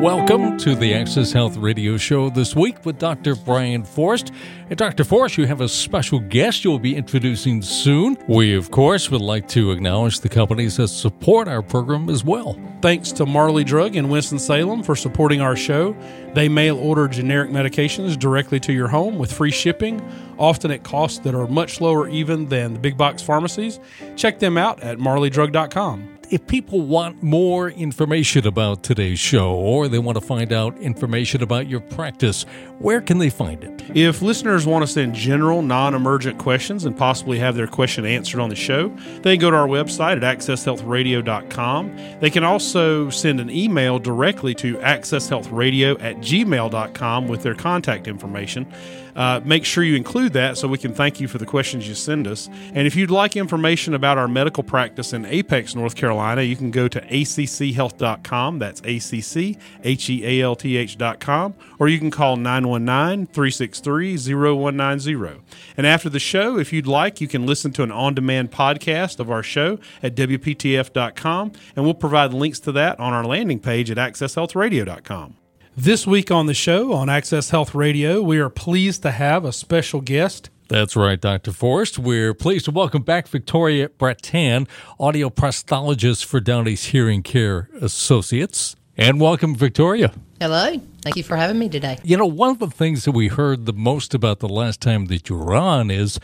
Welcome 0.00 0.56
to 0.60 0.74
the 0.74 0.94
Access 0.94 1.30
Health 1.30 1.58
Radio 1.58 1.98
Show 1.98 2.30
this 2.30 2.56
week 2.56 2.86
with 2.86 2.98
Dr. 2.98 3.34
Brian 3.36 3.84
Forrest. 3.84 4.32
And 4.70 4.78
Dr. 4.78 5.04
Forrest, 5.04 5.36
you 5.36 5.44
have 5.44 5.60
a 5.60 5.68
special 5.68 6.20
guest 6.20 6.64
you'll 6.64 6.78
be 6.78 6.96
introducing 6.96 7.60
soon. 7.60 8.16
We, 8.26 8.56
of 8.56 8.70
course, 8.70 9.10
would 9.10 9.20
like 9.20 9.46
to 9.48 9.72
acknowledge 9.72 10.20
the 10.20 10.30
companies 10.30 10.78
that 10.78 10.88
support 10.88 11.48
our 11.48 11.60
program 11.60 12.08
as 12.08 12.24
well. 12.24 12.58
Thanks 12.80 13.12
to 13.12 13.26
Marley 13.26 13.62
Drug 13.62 13.94
in 13.94 14.08
Winston-Salem 14.08 14.84
for 14.84 14.96
supporting 14.96 15.42
our 15.42 15.54
show. 15.54 15.94
They 16.32 16.48
mail 16.48 16.78
order 16.78 17.06
generic 17.06 17.50
medications 17.50 18.18
directly 18.18 18.58
to 18.60 18.72
your 18.72 18.88
home 18.88 19.18
with 19.18 19.30
free 19.30 19.50
shipping, 19.50 20.00
often 20.38 20.70
at 20.70 20.82
costs 20.82 21.18
that 21.18 21.34
are 21.34 21.46
much 21.46 21.82
lower 21.82 22.08
even 22.08 22.48
than 22.48 22.72
the 22.72 22.80
big 22.80 22.96
box 22.96 23.20
pharmacies. 23.20 23.78
Check 24.16 24.38
them 24.38 24.56
out 24.56 24.80
at 24.82 24.96
marleydrug.com 24.96 26.19
if 26.30 26.46
people 26.46 26.82
want 26.82 27.22
more 27.24 27.70
information 27.70 28.46
about 28.46 28.84
today's 28.84 29.18
show 29.18 29.52
or 29.52 29.88
they 29.88 29.98
want 29.98 30.16
to 30.16 30.24
find 30.24 30.52
out 30.52 30.78
information 30.78 31.42
about 31.42 31.66
your 31.66 31.80
practice, 31.80 32.44
where 32.78 33.00
can 33.00 33.18
they 33.18 33.30
find 33.30 33.64
it? 33.64 33.82
If 33.96 34.22
listeners 34.22 34.64
want 34.64 34.84
to 34.84 34.86
send 34.86 35.14
general, 35.14 35.60
non 35.60 35.92
emergent 35.94 36.38
questions 36.38 36.84
and 36.84 36.96
possibly 36.96 37.40
have 37.40 37.56
their 37.56 37.66
question 37.66 38.06
answered 38.06 38.38
on 38.38 38.48
the 38.48 38.54
show, 38.54 38.88
they 39.22 39.36
can 39.36 39.40
go 39.40 39.50
to 39.50 39.56
our 39.56 39.66
website 39.66 40.22
at 40.22 40.38
accesshealthradio.com. 40.38 41.96
They 42.20 42.30
can 42.30 42.44
also 42.44 43.10
send 43.10 43.40
an 43.40 43.50
email 43.50 43.98
directly 43.98 44.54
to 44.54 44.76
accesshealthradio 44.76 46.00
at 46.00 46.18
gmail.com 46.18 47.26
with 47.26 47.42
their 47.42 47.56
contact 47.56 48.06
information. 48.06 48.72
Uh, 49.20 49.38
make 49.44 49.66
sure 49.66 49.84
you 49.84 49.96
include 49.96 50.32
that 50.32 50.56
so 50.56 50.66
we 50.66 50.78
can 50.78 50.94
thank 50.94 51.20
you 51.20 51.28
for 51.28 51.36
the 51.36 51.44
questions 51.44 51.86
you 51.86 51.94
send 51.94 52.26
us. 52.26 52.48
And 52.72 52.86
if 52.86 52.96
you'd 52.96 53.10
like 53.10 53.36
information 53.36 53.92
about 53.92 54.16
our 54.16 54.26
medical 54.26 54.62
practice 54.62 55.12
in 55.12 55.26
Apex, 55.26 55.74
North 55.74 55.94
Carolina, 55.94 56.40
you 56.40 56.56
can 56.56 56.70
go 56.70 56.88
to 56.88 56.98
acchealth.com. 57.02 58.58
That's 58.58 58.80
A 58.82 58.98
C 58.98 59.20
C 59.20 59.58
H 59.84 60.08
E 60.08 60.24
A 60.24 60.42
L 60.42 60.56
T 60.56 60.78
H.com. 60.78 61.54
Or 61.78 61.88
you 61.88 61.98
can 61.98 62.10
call 62.10 62.36
919 62.36 63.26
363 63.26 64.16
0190. 64.16 65.42
And 65.76 65.86
after 65.86 66.08
the 66.08 66.18
show, 66.18 66.58
if 66.58 66.72
you'd 66.72 66.86
like, 66.86 67.20
you 67.20 67.28
can 67.28 67.44
listen 67.44 67.72
to 67.72 67.82
an 67.82 67.92
on 67.92 68.14
demand 68.14 68.50
podcast 68.52 69.20
of 69.20 69.30
our 69.30 69.42
show 69.42 69.78
at 70.02 70.14
WPTF.com. 70.14 71.52
And 71.76 71.84
we'll 71.84 71.92
provide 71.92 72.32
links 72.32 72.60
to 72.60 72.72
that 72.72 72.98
on 72.98 73.12
our 73.12 73.24
landing 73.24 73.60
page 73.60 73.90
at 73.90 73.98
AccessHealthRadio.com. 73.98 75.36
This 75.76 76.04
week 76.04 76.32
on 76.32 76.46
the 76.46 76.54
show 76.54 76.92
on 76.92 77.08
Access 77.08 77.50
Health 77.50 77.76
Radio, 77.76 78.20
we 78.20 78.38
are 78.38 78.50
pleased 78.50 79.02
to 79.02 79.12
have 79.12 79.44
a 79.44 79.52
special 79.52 80.00
guest. 80.00 80.50
That's 80.68 80.96
right, 80.96 81.18
Dr. 81.18 81.52
Forrest. 81.52 81.96
We're 81.96 82.34
pleased 82.34 82.64
to 82.64 82.72
welcome 82.72 83.02
back 83.02 83.28
Victoria 83.28 83.88
Brattan, 83.88 84.66
audioprosthologist 84.98 86.24
for 86.24 86.40
Down 86.40 86.66
East 86.66 86.86
Hearing 86.86 87.22
Care 87.22 87.68
Associates. 87.80 88.74
And 88.96 89.20
welcome, 89.20 89.54
Victoria. 89.54 90.12
Hello. 90.40 90.80
Thank 91.02 91.16
you 91.16 91.22
for 91.22 91.36
having 91.36 91.58
me 91.58 91.68
today. 91.68 91.98
You 92.02 92.16
know, 92.16 92.26
one 92.26 92.50
of 92.50 92.58
the 92.58 92.68
things 92.68 93.04
that 93.04 93.12
we 93.12 93.28
heard 93.28 93.64
the 93.66 93.72
most 93.72 94.12
about 94.12 94.40
the 94.40 94.48
last 94.48 94.80
time 94.80 95.06
that 95.06 95.28
you 95.28 95.36
were 95.36 95.54
on 95.54 95.90
is 95.90 96.18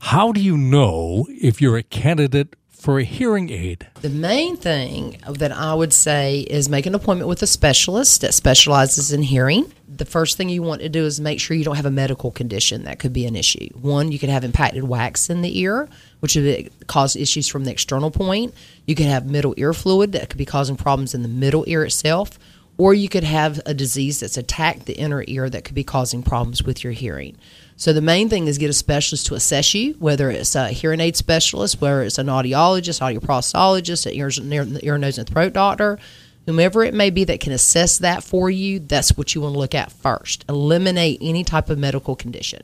how 0.00 0.32
do 0.32 0.40
you 0.40 0.58
know 0.58 1.26
if 1.30 1.62
you're 1.62 1.76
a 1.76 1.82
candidate 1.84 2.56
for 2.88 2.98
a 2.98 3.04
hearing 3.04 3.50
aid? 3.50 3.86
The 4.00 4.08
main 4.08 4.56
thing 4.56 5.20
that 5.28 5.52
I 5.52 5.74
would 5.74 5.92
say 5.92 6.40
is 6.40 6.70
make 6.70 6.86
an 6.86 6.94
appointment 6.94 7.28
with 7.28 7.42
a 7.42 7.46
specialist 7.46 8.22
that 8.22 8.32
specializes 8.32 9.12
in 9.12 9.20
hearing. 9.20 9.70
The 9.86 10.06
first 10.06 10.38
thing 10.38 10.48
you 10.48 10.62
want 10.62 10.80
to 10.80 10.88
do 10.88 11.04
is 11.04 11.20
make 11.20 11.38
sure 11.38 11.54
you 11.54 11.64
don't 11.64 11.76
have 11.76 11.84
a 11.84 11.90
medical 11.90 12.30
condition 12.30 12.84
that 12.84 12.98
could 12.98 13.12
be 13.12 13.26
an 13.26 13.36
issue. 13.36 13.68
One, 13.78 14.10
you 14.10 14.18
could 14.18 14.30
have 14.30 14.42
impacted 14.42 14.84
wax 14.84 15.28
in 15.28 15.42
the 15.42 15.58
ear, 15.60 15.86
which 16.20 16.34
would 16.34 16.70
cause 16.86 17.14
issues 17.14 17.46
from 17.46 17.64
the 17.64 17.70
external 17.70 18.10
point. 18.10 18.54
You 18.86 18.94
could 18.94 19.04
have 19.04 19.26
middle 19.26 19.52
ear 19.58 19.74
fluid 19.74 20.12
that 20.12 20.30
could 20.30 20.38
be 20.38 20.46
causing 20.46 20.76
problems 20.76 21.12
in 21.12 21.20
the 21.20 21.28
middle 21.28 21.64
ear 21.66 21.84
itself. 21.84 22.38
Or 22.78 22.94
you 22.94 23.10
could 23.10 23.24
have 23.24 23.60
a 23.66 23.74
disease 23.74 24.20
that's 24.20 24.38
attacked 24.38 24.86
the 24.86 24.96
inner 24.96 25.24
ear 25.26 25.50
that 25.50 25.64
could 25.64 25.74
be 25.74 25.84
causing 25.84 26.22
problems 26.22 26.62
with 26.62 26.82
your 26.82 26.94
hearing. 26.94 27.36
So 27.78 27.92
the 27.92 28.00
main 28.00 28.28
thing 28.28 28.48
is 28.48 28.58
get 28.58 28.70
a 28.70 28.72
specialist 28.72 29.26
to 29.26 29.36
assess 29.36 29.72
you, 29.72 29.92
whether 30.00 30.32
it's 30.32 30.56
a 30.56 30.68
hearing 30.70 30.98
aid 30.98 31.16
specialist, 31.16 31.80
whether 31.80 32.02
it's 32.02 32.18
an 32.18 32.26
audiologist, 32.26 33.00
audioprosthologist, 33.00 34.04
an 34.04 34.52
ear, 34.52 34.66
ear, 34.82 34.98
nose, 34.98 35.16
and 35.16 35.28
throat 35.28 35.52
doctor, 35.52 35.96
whomever 36.44 36.82
it 36.82 36.92
may 36.92 37.10
be 37.10 37.22
that 37.22 37.38
can 37.38 37.52
assess 37.52 37.98
that 37.98 38.24
for 38.24 38.50
you. 38.50 38.80
That's 38.80 39.16
what 39.16 39.32
you 39.32 39.42
want 39.42 39.54
to 39.54 39.60
look 39.60 39.76
at 39.76 39.92
first. 39.92 40.44
Eliminate 40.48 41.20
any 41.22 41.44
type 41.44 41.70
of 41.70 41.78
medical 41.78 42.16
condition. 42.16 42.62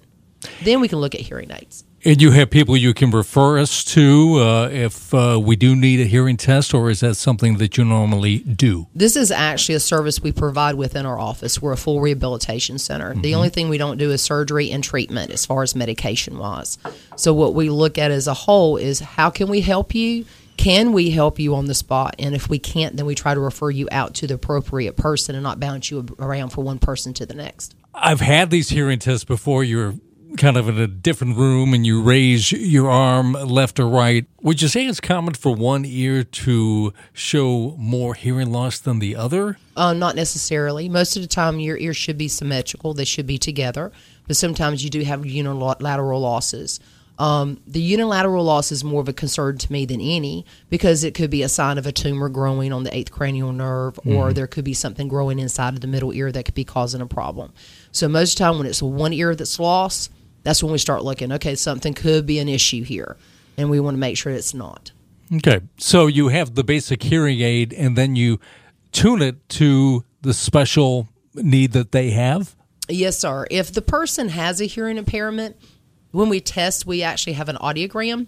Then 0.64 0.80
we 0.80 0.88
can 0.88 0.98
look 0.98 1.14
at 1.14 1.20
hearing 1.20 1.53
aids. 1.53 1.84
And 2.06 2.20
you 2.20 2.32
have 2.32 2.50
people 2.50 2.76
you 2.76 2.92
can 2.92 3.10
refer 3.10 3.59
us 3.59 3.82
to 3.84 4.34
uh, 4.34 4.69
if 4.70 5.15
uh, 5.15 5.41
we 5.42 5.56
do 5.56 5.75
need 5.75 6.00
a 6.00 6.04
hearing 6.04 6.37
test, 6.37 6.75
or 6.75 6.91
is 6.91 7.00
that 7.00 7.15
something 7.15 7.56
that 7.56 7.78
you 7.78 7.84
normally 7.84 8.41
do? 8.41 8.88
This 8.94 9.16
is 9.16 9.31
actually 9.31 9.76
a 9.76 9.81
service 9.81 10.20
we 10.20 10.31
provide 10.31 10.75
within 10.75 11.06
our 11.06 11.19
office. 11.19 11.62
We're 11.62 11.72
a 11.72 11.78
full 11.78 12.03
rehabilitation 12.03 12.78
center. 12.78 13.12
Mm-hmm. 13.12 13.22
The 13.22 13.34
only 13.34 13.48
thing 13.48 13.70
we 13.70 13.78
don't 13.78 13.97
do 13.97 14.10
is 14.10 14.20
surgery 14.20 14.70
and 14.70 14.84
treatment 14.84 15.31
as 15.31 15.47
far 15.47 15.62
as 15.62 15.75
medication 15.75 16.38
wise. 16.38 16.76
So, 17.16 17.32
what 17.32 17.54
we 17.54 17.70
look 17.70 17.97
at 17.97 18.10
as 18.10 18.26
a 18.26 18.34
whole 18.34 18.76
is 18.76 19.00
how 19.00 19.31
can 19.31 19.48
we 19.48 19.62
help 19.62 19.94
you? 19.94 20.26
Can 20.59 20.92
we 20.92 21.10
help 21.10 21.38
you 21.38 21.54
on 21.54 21.65
the 21.65 21.75
spot? 21.75 22.16
And 22.19 22.34
if 22.34 22.50
we 22.50 22.59
can't, 22.59 22.97
then 22.97 23.06
we 23.06 23.15
try 23.15 23.32
to 23.32 23.41
refer 23.41 23.71
you 23.71 23.88
out 23.91 24.12
to 24.16 24.26
the 24.26 24.34
appropriate 24.34 24.97
person 24.97 25.34
and 25.34 25.42
not 25.42 25.59
bounce 25.59 25.91
you 25.91 26.06
around 26.19 26.50
from 26.50 26.65
one 26.65 26.78
person 26.78 27.15
to 27.15 27.25
the 27.25 27.34
next. 27.34 27.75
I've 27.94 28.21
had 28.21 28.50
these 28.50 28.69
hearing 28.69 28.98
tests 28.98 29.25
before. 29.25 29.65
You're 29.65 29.94
kind 30.37 30.56
of 30.56 30.69
in 30.69 30.78
a 30.78 30.87
different 30.87 31.37
room 31.37 31.75
and 31.75 31.87
you 31.87 32.03
raise 32.03 32.53
your 32.53 32.91
arm 32.91 33.33
left 33.33 33.78
or 33.78 33.89
right, 33.89 34.27
would 34.43 34.61
you 34.61 34.69
say 34.69 34.87
it's 34.87 35.00
common 35.00 35.34
for 35.34 35.55
one 35.55 35.84
ear 35.84 36.25
to 36.25 36.93
show 37.12 37.75
more 37.78 38.15
hearing 38.15 38.50
loss 38.50 38.78
than 38.78 38.99
the 38.99 39.17
other? 39.17 39.59
Uh, 39.77 39.93
not 39.93 40.17
necessarily. 40.17 40.89
Most 40.89 41.17
of 41.17 41.22
the 41.22 41.28
time, 41.28 41.61
your 41.61 41.77
ears 41.78 41.97
should 41.97 42.19
be 42.19 42.28
symmetrical, 42.28 42.95
they 42.95 43.05
should 43.05 43.27
be 43.27 43.39
together, 43.39 43.93
but 44.27 44.37
sometimes 44.37 44.84
you 44.84 44.91
do 44.91 45.03
have 45.03 45.25
unilateral 45.25 46.21
losses. 46.21 46.81
Um, 47.19 47.61
the 47.66 47.81
unilateral 47.81 48.43
loss 48.43 48.72
is 48.72 48.83
more 48.83 49.01
of 49.01 49.09
a 49.09 49.12
concern 49.12 49.56
to 49.59 49.72
me 49.72 49.87
than 49.87 50.01
any 50.01 50.45
because 50.69 51.05
it 51.05 51.15
could 51.15 51.31
be 51.31 51.43
a 51.43 51.49
sign 51.49 51.78
of 51.78 51.87
a 51.87 51.93
tumor 51.93 52.28
growing 52.28 52.72
on 52.72 52.83
the 52.83 52.95
eighth 52.95 53.12
cranial 53.12 53.53
nerve, 53.53 53.95
mm-hmm. 53.95 54.16
or 54.16 54.33
there 54.33 54.49
could 54.49 54.65
be 54.65 54.75
something 54.75 55.06
growing 55.06 55.39
inside 55.39 55.75
of 55.75 55.81
the 55.81 55.87
middle 55.87 56.12
ear 56.12 56.33
that 56.33 56.45
could 56.45 56.55
be 56.55 56.65
causing 56.65 57.01
a 57.01 57.06
problem. 57.06 57.53
So 57.93 58.09
most 58.09 58.33
of 58.33 58.39
the 58.39 58.45
time, 58.45 58.59
when 58.59 58.66
it's 58.66 58.83
one 58.83 59.12
ear 59.12 59.37
that's 59.37 59.61
lost, 59.61 60.11
that's 60.44 60.62
when 60.62 60.71
we 60.71 60.78
start 60.78 61.03
looking, 61.03 61.32
okay, 61.32 61.56
something 61.56 61.94
could 61.94 62.27
be 62.27 62.38
an 62.38 62.49
issue 62.49 62.84
here, 62.84 63.16
and 63.59 63.69
we 63.69 63.81
want 63.81 63.94
to 63.94 63.99
make 63.99 64.16
sure 64.16 64.32
it's 64.32 64.55
not. 64.55 64.93
Okay, 65.34 65.60
so 65.78 66.06
you 66.06 66.28
have 66.28 66.55
the 66.55 66.62
basic 66.62 67.03
hearing 67.03 67.41
aid, 67.41 67.72
and 67.72 67.97
then 67.97 68.15
you 68.15 68.38
tune 68.93 69.21
it 69.21 69.49
to 69.49 70.04
the 70.21 70.33
special 70.33 71.09
need 71.34 71.72
that 71.72 71.93
they 71.93 72.10
have? 72.10 72.54
Yes, 72.88 73.19
sir. 73.19 73.47
If 73.50 73.72
the 73.72 73.83
person 73.83 74.28
has 74.28 74.60
a 74.60 74.66
hearing 74.66 74.99
impairment, 74.99 75.56
when 76.10 76.28
we 76.28 76.41
test, 76.41 76.87
we 76.87 77.03
actually 77.03 77.33
have 77.33 77.49
an 77.49 77.56
audiogram 77.56 78.27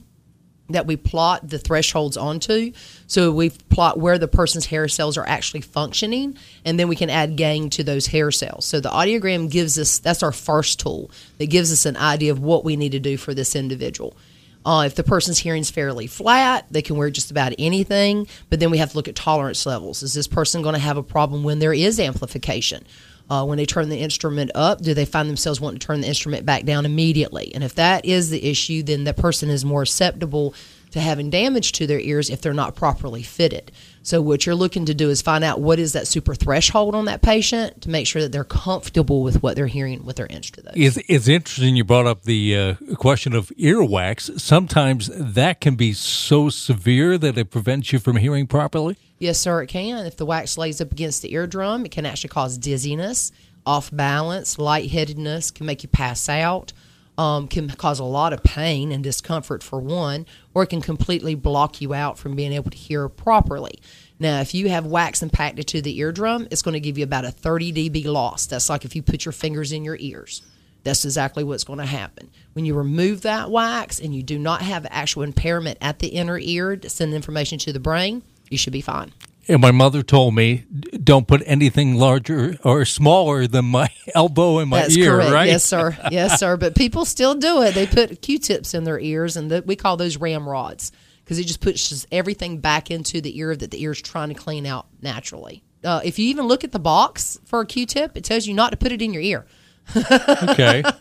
that 0.70 0.86
we 0.86 0.96
plot 0.96 1.48
the 1.48 1.58
thresholds 1.58 2.16
onto. 2.16 2.72
So 3.06 3.30
we 3.32 3.50
plot 3.50 3.98
where 3.98 4.18
the 4.18 4.28
person's 4.28 4.66
hair 4.66 4.88
cells 4.88 5.16
are 5.16 5.26
actually 5.26 5.60
functioning, 5.60 6.36
and 6.64 6.78
then 6.78 6.88
we 6.88 6.96
can 6.96 7.10
add 7.10 7.36
gain 7.36 7.70
to 7.70 7.84
those 7.84 8.08
hair 8.08 8.30
cells. 8.30 8.64
So 8.64 8.80
the 8.80 8.88
audiogram 8.88 9.50
gives 9.50 9.78
us 9.78 9.98
that's 9.98 10.22
our 10.22 10.32
first 10.32 10.80
tool 10.80 11.10
that 11.38 11.46
gives 11.46 11.72
us 11.72 11.86
an 11.86 11.96
idea 11.96 12.32
of 12.32 12.40
what 12.40 12.64
we 12.64 12.76
need 12.76 12.92
to 12.92 13.00
do 13.00 13.16
for 13.16 13.34
this 13.34 13.54
individual. 13.54 14.16
Uh, 14.64 14.82
if 14.84 14.96
the 14.96 15.04
person's 15.04 15.38
hearing 15.38 15.60
is 15.60 15.70
fairly 15.70 16.08
flat, 16.08 16.66
they 16.72 16.82
can 16.82 16.96
wear 16.96 17.08
just 17.08 17.30
about 17.30 17.52
anything, 17.56 18.26
but 18.50 18.58
then 18.58 18.68
we 18.68 18.78
have 18.78 18.90
to 18.90 18.96
look 18.96 19.06
at 19.06 19.14
tolerance 19.14 19.64
levels. 19.64 20.02
Is 20.02 20.12
this 20.12 20.26
person 20.26 20.60
going 20.60 20.74
to 20.74 20.80
have 20.80 20.96
a 20.96 21.04
problem 21.04 21.44
when 21.44 21.60
there 21.60 21.72
is 21.72 22.00
amplification? 22.00 22.84
Uh, 23.28 23.44
when 23.44 23.58
they 23.58 23.66
turn 23.66 23.88
the 23.88 23.98
instrument 23.98 24.52
up, 24.54 24.80
do 24.80 24.94
they 24.94 25.04
find 25.04 25.28
themselves 25.28 25.60
wanting 25.60 25.80
to 25.80 25.86
turn 25.86 26.00
the 26.00 26.06
instrument 26.06 26.46
back 26.46 26.64
down 26.64 26.86
immediately? 26.86 27.52
And 27.54 27.64
if 27.64 27.74
that 27.74 28.04
is 28.04 28.30
the 28.30 28.44
issue, 28.48 28.82
then 28.82 29.04
the 29.04 29.14
person 29.14 29.50
is 29.50 29.64
more 29.64 29.84
susceptible 29.84 30.54
to 30.90 31.00
having 31.00 31.30
damage 31.30 31.72
to 31.72 31.86
their 31.86 32.00
ears 32.00 32.30
if 32.30 32.40
they're 32.40 32.54
not 32.54 32.74
properly 32.74 33.22
fitted. 33.22 33.72
So 34.02 34.22
what 34.22 34.46
you're 34.46 34.54
looking 34.54 34.86
to 34.86 34.94
do 34.94 35.10
is 35.10 35.20
find 35.20 35.42
out 35.42 35.60
what 35.60 35.78
is 35.78 35.92
that 35.94 36.06
super 36.06 36.34
threshold 36.34 36.94
on 36.94 37.06
that 37.06 37.22
patient 37.22 37.82
to 37.82 37.90
make 37.90 38.06
sure 38.06 38.22
that 38.22 38.30
they're 38.30 38.44
comfortable 38.44 39.22
with 39.22 39.42
what 39.42 39.56
they're 39.56 39.66
hearing 39.66 40.04
with 40.04 40.16
their 40.16 40.28
instrument. 40.28 40.76
It's, 40.76 40.96
it's 41.08 41.26
interesting 41.26 41.74
you 41.74 41.84
brought 41.84 42.06
up 42.06 42.22
the 42.22 42.56
uh, 42.56 42.74
question 42.94 43.34
of 43.34 43.48
earwax. 43.58 44.40
Sometimes 44.40 45.10
that 45.12 45.60
can 45.60 45.74
be 45.74 45.92
so 45.92 46.48
severe 46.48 47.18
that 47.18 47.36
it 47.36 47.50
prevents 47.50 47.92
you 47.92 47.98
from 47.98 48.16
hearing 48.16 48.46
properly. 48.46 48.96
Yes, 49.18 49.40
sir, 49.40 49.62
it 49.62 49.68
can. 49.68 50.06
If 50.06 50.16
the 50.16 50.26
wax 50.26 50.56
lays 50.56 50.80
up 50.80 50.92
against 50.92 51.22
the 51.22 51.32
eardrum, 51.32 51.84
it 51.84 51.90
can 51.90 52.06
actually 52.06 52.28
cause 52.28 52.58
dizziness, 52.58 53.32
off 53.64 53.90
balance, 53.90 54.58
lightheadedness, 54.58 55.50
can 55.50 55.66
make 55.66 55.82
you 55.82 55.88
pass 55.88 56.28
out, 56.28 56.72
um, 57.18 57.48
can 57.48 57.68
cause 57.68 57.98
a 57.98 58.04
lot 58.04 58.32
of 58.32 58.42
pain 58.42 58.92
and 58.92 59.02
discomfort 59.02 59.62
for 59.62 59.80
one, 59.80 60.26
or 60.54 60.62
it 60.62 60.68
can 60.68 60.80
completely 60.80 61.34
block 61.34 61.80
you 61.80 61.94
out 61.94 62.18
from 62.18 62.36
being 62.36 62.52
able 62.52 62.70
to 62.70 62.76
hear 62.76 63.08
properly. 63.08 63.78
Now, 64.18 64.40
if 64.40 64.54
you 64.54 64.68
have 64.68 64.86
wax 64.86 65.22
impacted 65.22 65.66
to 65.68 65.82
the 65.82 65.98
eardrum, 65.98 66.48
it's 66.50 66.62
going 66.62 66.74
to 66.74 66.80
give 66.80 66.98
you 66.98 67.04
about 67.04 67.24
a 67.24 67.30
30 67.30 67.72
dB 67.72 68.06
loss. 68.06 68.46
That's 68.46 68.68
like 68.68 68.84
if 68.84 68.96
you 68.96 69.02
put 69.02 69.24
your 69.24 69.32
fingers 69.32 69.72
in 69.72 69.84
your 69.84 69.96
ears. 70.00 70.42
That's 70.84 71.04
exactly 71.04 71.42
what's 71.42 71.64
going 71.64 71.80
to 71.80 71.86
happen. 71.86 72.30
When 72.52 72.64
you 72.64 72.74
remove 72.74 73.22
that 73.22 73.50
wax 73.50 73.98
and 73.98 74.14
you 74.14 74.22
do 74.22 74.38
not 74.38 74.62
have 74.62 74.86
actual 74.88 75.24
impairment 75.24 75.78
at 75.80 75.98
the 75.98 76.08
inner 76.08 76.38
ear 76.38 76.76
to 76.76 76.88
send 76.88 77.12
information 77.12 77.58
to 77.58 77.72
the 77.72 77.80
brain, 77.80 78.22
you 78.50 78.56
should 78.56 78.72
be 78.72 78.80
fine. 78.80 79.12
And 79.48 79.60
my 79.60 79.70
mother 79.70 80.02
told 80.02 80.34
me, 80.34 80.64
don't 81.02 81.28
put 81.28 81.42
anything 81.46 81.94
larger 81.94 82.58
or 82.64 82.84
smaller 82.84 83.46
than 83.46 83.66
my 83.66 83.88
elbow 84.14 84.58
in 84.58 84.68
my 84.68 84.82
That's 84.82 84.96
ear, 84.96 85.16
correct. 85.16 85.32
right? 85.32 85.46
Yes, 85.48 85.64
sir. 85.64 85.96
Yes, 86.10 86.40
sir. 86.40 86.56
But 86.56 86.74
people 86.74 87.04
still 87.04 87.34
do 87.34 87.62
it. 87.62 87.74
They 87.74 87.86
put 87.86 88.20
Q-tips 88.22 88.74
in 88.74 88.84
their 88.84 88.98
ears, 88.98 89.36
and 89.36 89.50
the, 89.50 89.62
we 89.64 89.76
call 89.76 89.96
those 89.96 90.16
ramrods 90.16 90.90
because 91.24 91.38
it 91.38 91.44
just 91.44 91.60
pushes 91.60 92.06
everything 92.10 92.58
back 92.58 92.90
into 92.90 93.20
the 93.20 93.38
ear 93.38 93.54
that 93.54 93.70
the 93.70 93.80
ear 93.82 93.92
is 93.92 94.02
trying 94.02 94.28
to 94.28 94.34
clean 94.34 94.66
out 94.66 94.86
naturally. 95.00 95.62
Uh, 95.84 96.00
if 96.04 96.18
you 96.18 96.26
even 96.28 96.46
look 96.46 96.64
at 96.64 96.72
the 96.72 96.78
box 96.78 97.38
for 97.44 97.60
a 97.60 97.66
Q-tip, 97.66 98.16
it 98.16 98.24
tells 98.24 98.46
you 98.46 98.54
not 98.54 98.70
to 98.70 98.76
put 98.76 98.90
it 98.92 99.00
in 99.02 99.12
your 99.12 99.22
ear. 99.22 99.46
Okay. 99.96 100.82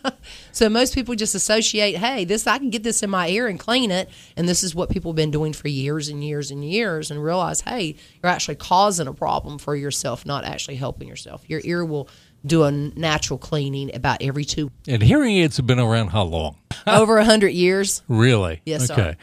So 0.52 0.70
most 0.70 0.94
people 0.94 1.14
just 1.14 1.34
associate, 1.34 1.96
hey, 1.96 2.24
this 2.24 2.46
I 2.46 2.56
can 2.56 2.70
get 2.70 2.82
this 2.82 3.02
in 3.02 3.10
my 3.10 3.28
ear 3.28 3.46
and 3.46 3.60
clean 3.60 3.90
it, 3.90 4.08
and 4.38 4.48
this 4.48 4.64
is 4.64 4.74
what 4.74 4.88
people 4.88 5.10
have 5.12 5.16
been 5.16 5.30
doing 5.30 5.52
for 5.52 5.68
years 5.68 6.08
and 6.08 6.24
years 6.24 6.50
and 6.50 6.64
years, 6.64 7.10
and 7.10 7.22
realize, 7.22 7.60
hey, 7.60 7.94
you're 8.22 8.32
actually 8.32 8.54
causing 8.54 9.06
a 9.06 9.12
problem 9.12 9.58
for 9.58 9.76
yourself, 9.76 10.24
not 10.24 10.44
actually 10.44 10.76
helping 10.76 11.08
yourself. 11.08 11.44
Your 11.46 11.60
ear 11.62 11.84
will 11.84 12.08
do 12.46 12.64
a 12.64 12.70
natural 12.70 13.38
cleaning 13.38 13.94
about 13.94 14.22
every 14.22 14.46
two 14.46 14.70
And 14.88 15.02
hearing 15.02 15.36
aids 15.36 15.58
have 15.58 15.66
been 15.66 15.78
around 15.78 16.08
how 16.08 16.22
long? 16.22 16.56
over 16.86 17.18
a 17.18 17.24
hundred 17.24 17.50
years. 17.50 18.02
Really? 18.08 18.62
Yes, 18.64 18.86
sir. 18.86 18.94
Okay. 18.94 19.16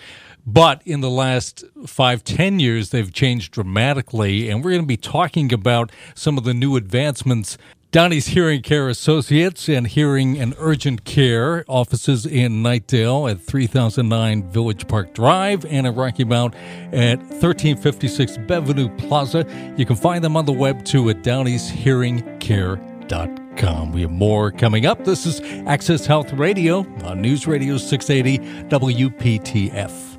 But 0.46 0.82
in 0.86 1.02
the 1.02 1.10
last 1.10 1.64
five, 1.88 2.24
ten 2.24 2.60
years, 2.60 2.90
they've 2.90 3.12
changed 3.12 3.54
dramatically, 3.54 4.50
and 4.50 4.64
we're 4.64 4.72
going 4.72 4.84
to 4.84 4.88
be 4.88 4.98
talking 4.98 5.52
about 5.54 5.92
some 6.16 6.38
of 6.38 6.44
the 6.44 6.54
new 6.54 6.76
advancements. 6.76 7.58
Down 7.94 8.12
East 8.12 8.28
Hearing 8.30 8.64
Care 8.64 8.90
Associates 8.90 9.70
and 9.70 9.86
Hearing 9.86 10.40
and 10.40 10.56
Urgent 10.58 11.06
Care 11.06 11.64
offices 11.68 12.26
in 12.26 12.64
Knightdale 12.64 13.30
at 13.30 13.40
3009 13.40 14.50
Village 14.50 14.88
Park 14.88 15.14
Drive 15.14 15.64
and 15.66 15.86
in 15.86 15.94
Rocky 15.94 16.24
Mount 16.24 16.56
at 16.92 17.20
1356 17.20 18.38
Benvenue 18.48 18.98
Plaza. 18.98 19.46
You 19.78 19.86
can 19.86 19.96
find 19.96 20.24
them 20.24 20.36
on 20.36 20.46
the 20.46 20.54
web 20.54 20.84
too 20.84 21.08
at 21.12 21.22
downeasthearingcare.com. 21.22 23.92
We 23.92 24.02
have 24.02 24.10
more 24.10 24.50
coming 24.50 24.88
up. 24.88 25.06
This 25.06 25.28
is 25.28 25.40
Access 25.68 26.08
Health 26.08 26.34
Radio 26.34 26.80
on 27.04 27.22
News 27.22 27.46
Radio 27.46 27.78
680 27.78 28.40
WPTF. 28.70 30.13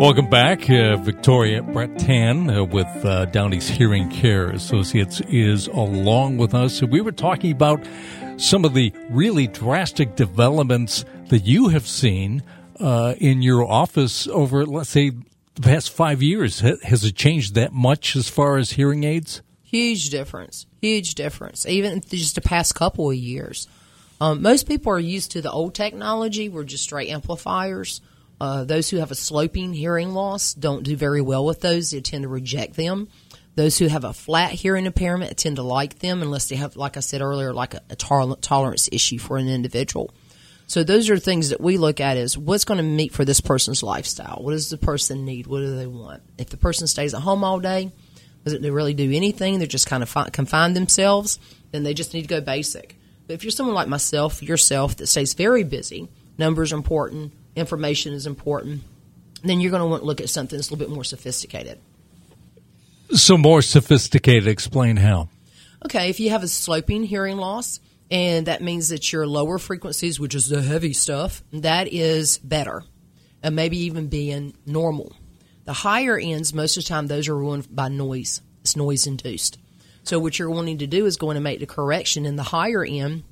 Welcome 0.00 0.30
back. 0.30 0.70
Uh, 0.70 0.96
Victoria 0.96 1.60
Bretan 1.60 2.56
uh, 2.56 2.64
with 2.64 2.86
uh, 3.04 3.26
Down 3.26 3.52
East 3.52 3.68
Hearing 3.68 4.08
Care 4.08 4.48
Associates 4.48 5.20
is 5.28 5.66
along 5.66 6.38
with 6.38 6.54
us. 6.54 6.82
We 6.82 7.02
were 7.02 7.12
talking 7.12 7.52
about 7.52 7.86
some 8.38 8.64
of 8.64 8.72
the 8.72 8.94
really 9.10 9.46
drastic 9.46 10.16
developments 10.16 11.04
that 11.28 11.40
you 11.40 11.68
have 11.68 11.86
seen 11.86 12.42
uh, 12.80 13.14
in 13.18 13.42
your 13.42 13.62
office 13.70 14.26
over, 14.28 14.64
let's 14.64 14.88
say, 14.88 15.10
the 15.56 15.60
past 15.60 15.90
five 15.90 16.22
years. 16.22 16.60
Has 16.60 17.04
it 17.04 17.14
changed 17.14 17.54
that 17.56 17.74
much 17.74 18.16
as 18.16 18.26
far 18.26 18.56
as 18.56 18.70
hearing 18.70 19.04
aids? 19.04 19.42
Huge 19.62 20.08
difference. 20.08 20.64
Huge 20.80 21.14
difference. 21.14 21.66
Even 21.66 22.00
just 22.00 22.36
the 22.36 22.40
past 22.40 22.74
couple 22.74 23.10
of 23.10 23.16
years. 23.16 23.68
Um, 24.18 24.40
most 24.40 24.66
people 24.66 24.92
are 24.94 24.98
used 24.98 25.32
to 25.32 25.42
the 25.42 25.50
old 25.50 25.74
technology. 25.74 26.48
We're 26.48 26.64
just 26.64 26.84
straight 26.84 27.10
amplifiers. 27.10 28.00
Uh, 28.40 28.64
those 28.64 28.88
who 28.88 28.96
have 28.96 29.10
a 29.10 29.14
sloping 29.14 29.72
hearing 29.72 30.14
loss 30.14 30.54
don't 30.54 30.82
do 30.82 30.96
very 30.96 31.20
well 31.20 31.44
with 31.44 31.60
those. 31.60 31.90
They 31.90 32.00
tend 32.00 32.22
to 32.22 32.28
reject 32.28 32.74
them. 32.74 33.08
Those 33.54 33.76
who 33.78 33.88
have 33.88 34.04
a 34.04 34.14
flat 34.14 34.52
hearing 34.52 34.86
impairment 34.86 35.36
tend 35.36 35.56
to 35.56 35.62
like 35.62 35.98
them 35.98 36.22
unless 36.22 36.48
they 36.48 36.56
have, 36.56 36.76
like 36.76 36.96
I 36.96 37.00
said 37.00 37.20
earlier, 37.20 37.52
like 37.52 37.74
a, 37.74 37.82
a 37.90 37.96
tol- 37.96 38.36
tolerance 38.36 38.88
issue 38.90 39.18
for 39.18 39.36
an 39.36 39.48
individual. 39.48 40.14
So 40.66 40.84
those 40.84 41.10
are 41.10 41.18
things 41.18 41.50
that 41.50 41.60
we 41.60 41.76
look 41.76 42.00
at 42.00 42.16
is 42.16 42.38
what's 42.38 42.64
going 42.64 42.78
to 42.78 42.84
meet 42.84 43.12
for 43.12 43.24
this 43.24 43.40
person's 43.40 43.82
lifestyle. 43.82 44.38
What 44.40 44.52
does 44.52 44.70
the 44.70 44.78
person 44.78 45.24
need? 45.24 45.46
What 45.48 45.58
do 45.58 45.76
they 45.76 45.88
want? 45.88 46.22
If 46.38 46.48
the 46.50 46.56
person 46.56 46.86
stays 46.86 47.12
at 47.12 47.22
home 47.22 47.42
all 47.42 47.58
day, 47.58 47.90
doesn't 48.44 48.62
really 48.62 48.94
do 48.94 49.12
anything? 49.12 49.58
They're 49.58 49.66
just 49.66 49.88
kind 49.88 50.02
of 50.02 50.08
fi- 50.08 50.30
confine 50.30 50.72
themselves. 50.72 51.38
Then 51.72 51.82
they 51.82 51.92
just 51.92 52.14
need 52.14 52.22
to 52.22 52.28
go 52.28 52.40
basic. 52.40 52.96
But 53.26 53.34
if 53.34 53.44
you're 53.44 53.50
someone 53.50 53.74
like 53.74 53.88
myself, 53.88 54.42
yourself, 54.42 54.96
that 54.96 55.08
stays 55.08 55.34
very 55.34 55.64
busy, 55.64 56.08
numbers 56.38 56.72
are 56.72 56.76
important, 56.76 57.32
information 57.56 58.12
is 58.12 58.26
important, 58.26 58.82
then 59.42 59.60
you're 59.60 59.70
going 59.70 59.82
to 59.82 59.86
want 59.86 60.02
to 60.02 60.06
look 60.06 60.20
at 60.20 60.30
something 60.30 60.56
that's 60.56 60.68
a 60.68 60.72
little 60.72 60.86
bit 60.86 60.94
more 60.94 61.04
sophisticated. 61.04 61.78
So 63.12 63.36
more 63.36 63.62
sophisticated. 63.62 64.46
Explain 64.46 64.96
how. 64.96 65.28
Okay, 65.84 66.10
if 66.10 66.20
you 66.20 66.30
have 66.30 66.42
a 66.42 66.48
sloping 66.48 67.02
hearing 67.02 67.38
loss, 67.38 67.80
and 68.10 68.46
that 68.46 68.62
means 68.62 68.88
that 68.88 69.12
your 69.12 69.26
lower 69.26 69.58
frequencies, 69.58 70.20
which 70.20 70.34
is 70.34 70.48
the 70.48 70.62
heavy 70.62 70.92
stuff, 70.92 71.42
that 71.52 71.88
is 71.88 72.38
better, 72.38 72.84
and 73.42 73.56
maybe 73.56 73.78
even 73.78 74.08
being 74.08 74.54
normal. 74.66 75.16
The 75.64 75.72
higher 75.72 76.18
ends, 76.18 76.52
most 76.52 76.76
of 76.76 76.84
the 76.84 76.88
time, 76.88 77.06
those 77.06 77.28
are 77.28 77.36
ruined 77.36 77.74
by 77.74 77.88
noise. 77.88 78.42
It's 78.62 78.76
noise 78.76 79.06
induced. 79.06 79.58
So 80.02 80.18
what 80.18 80.38
you're 80.38 80.50
wanting 80.50 80.78
to 80.78 80.86
do 80.86 81.06
is 81.06 81.16
going 81.16 81.36
to 81.36 81.40
make 81.40 81.60
the 81.60 81.66
correction 81.66 82.26
in 82.26 82.36
the 82.36 82.42
higher 82.42 82.84
end 82.84 83.22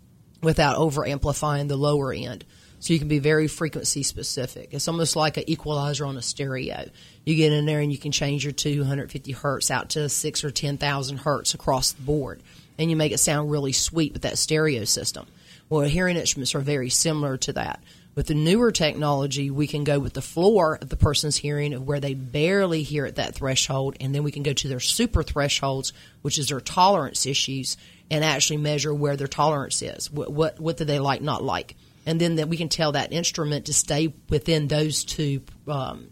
without 0.42 0.76
over 0.76 1.06
amplifying 1.06 1.66
the 1.68 1.76
lower 1.76 2.12
end. 2.12 2.44
So 2.80 2.92
you 2.92 2.98
can 2.98 3.08
be 3.08 3.18
very 3.18 3.48
frequency 3.48 4.02
specific. 4.02 4.68
It's 4.72 4.88
almost 4.88 5.16
like 5.16 5.36
an 5.36 5.44
equalizer 5.46 6.06
on 6.06 6.16
a 6.16 6.22
stereo. 6.22 6.88
You 7.24 7.34
get 7.34 7.52
in 7.52 7.66
there 7.66 7.80
and 7.80 7.90
you 7.90 7.98
can 7.98 8.12
change 8.12 8.44
your 8.44 8.52
250 8.52 9.32
hertz 9.32 9.70
out 9.70 9.90
to 9.90 10.08
six 10.08 10.44
or 10.44 10.50
10,000 10.50 11.18
hertz 11.18 11.54
across 11.54 11.92
the 11.92 12.02
board. 12.02 12.40
And 12.78 12.90
you 12.90 12.96
make 12.96 13.12
it 13.12 13.18
sound 13.18 13.50
really 13.50 13.72
sweet 13.72 14.12
with 14.12 14.22
that 14.22 14.38
stereo 14.38 14.84
system. 14.84 15.26
Well, 15.68 15.82
hearing 15.82 16.16
instruments 16.16 16.54
are 16.54 16.60
very 16.60 16.88
similar 16.88 17.36
to 17.38 17.52
that. 17.54 17.82
With 18.14 18.26
the 18.26 18.34
newer 18.34 18.72
technology, 18.72 19.50
we 19.50 19.66
can 19.68 19.84
go 19.84 20.00
with 20.00 20.14
the 20.14 20.22
floor 20.22 20.76
of 20.80 20.88
the 20.88 20.96
person's 20.96 21.36
hearing 21.36 21.72
of 21.72 21.86
where 21.86 22.00
they 22.00 22.14
barely 22.14 22.82
hear 22.82 23.06
at 23.06 23.16
that 23.16 23.36
threshold, 23.36 23.96
and 24.00 24.12
then 24.12 24.24
we 24.24 24.32
can 24.32 24.42
go 24.42 24.52
to 24.52 24.66
their 24.66 24.80
super 24.80 25.22
thresholds, 25.22 25.92
which 26.22 26.36
is 26.36 26.48
their 26.48 26.60
tolerance 26.60 27.26
issues, 27.26 27.76
and 28.10 28.24
actually 28.24 28.56
measure 28.56 28.92
where 28.92 29.16
their 29.16 29.28
tolerance 29.28 29.82
is. 29.82 30.10
What 30.10 30.32
what, 30.32 30.58
what 30.58 30.78
do 30.78 30.84
they 30.84 30.98
like, 30.98 31.22
not 31.22 31.44
like, 31.44 31.76
and 32.08 32.18
then 32.18 32.36
that 32.36 32.48
we 32.48 32.56
can 32.56 32.70
tell 32.70 32.92
that 32.92 33.12
instrument 33.12 33.66
to 33.66 33.74
stay 33.74 34.14
within 34.30 34.66
those 34.66 35.04
two 35.04 35.42
um, 35.68 36.08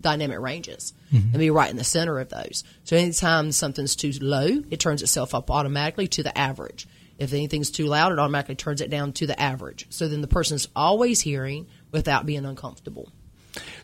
dynamic 0.00 0.40
ranges 0.40 0.92
and 1.12 1.38
be 1.38 1.48
right 1.48 1.70
in 1.70 1.76
the 1.76 1.84
center 1.84 2.18
of 2.18 2.28
those. 2.28 2.64
So 2.82 2.96
anytime 2.96 3.52
something's 3.52 3.94
too 3.94 4.10
low, 4.20 4.48
it 4.68 4.80
turns 4.80 5.00
itself 5.00 5.32
up 5.32 5.48
automatically 5.48 6.08
to 6.08 6.24
the 6.24 6.36
average. 6.36 6.88
If 7.18 7.32
anything's 7.32 7.70
too 7.70 7.86
loud, 7.86 8.10
it 8.10 8.18
automatically 8.18 8.56
turns 8.56 8.80
it 8.80 8.90
down 8.90 9.12
to 9.12 9.28
the 9.28 9.40
average. 9.40 9.86
So 9.90 10.08
then 10.08 10.22
the 10.22 10.26
person's 10.26 10.66
always 10.74 11.20
hearing 11.20 11.68
without 11.92 12.26
being 12.26 12.44
uncomfortable. 12.44 13.12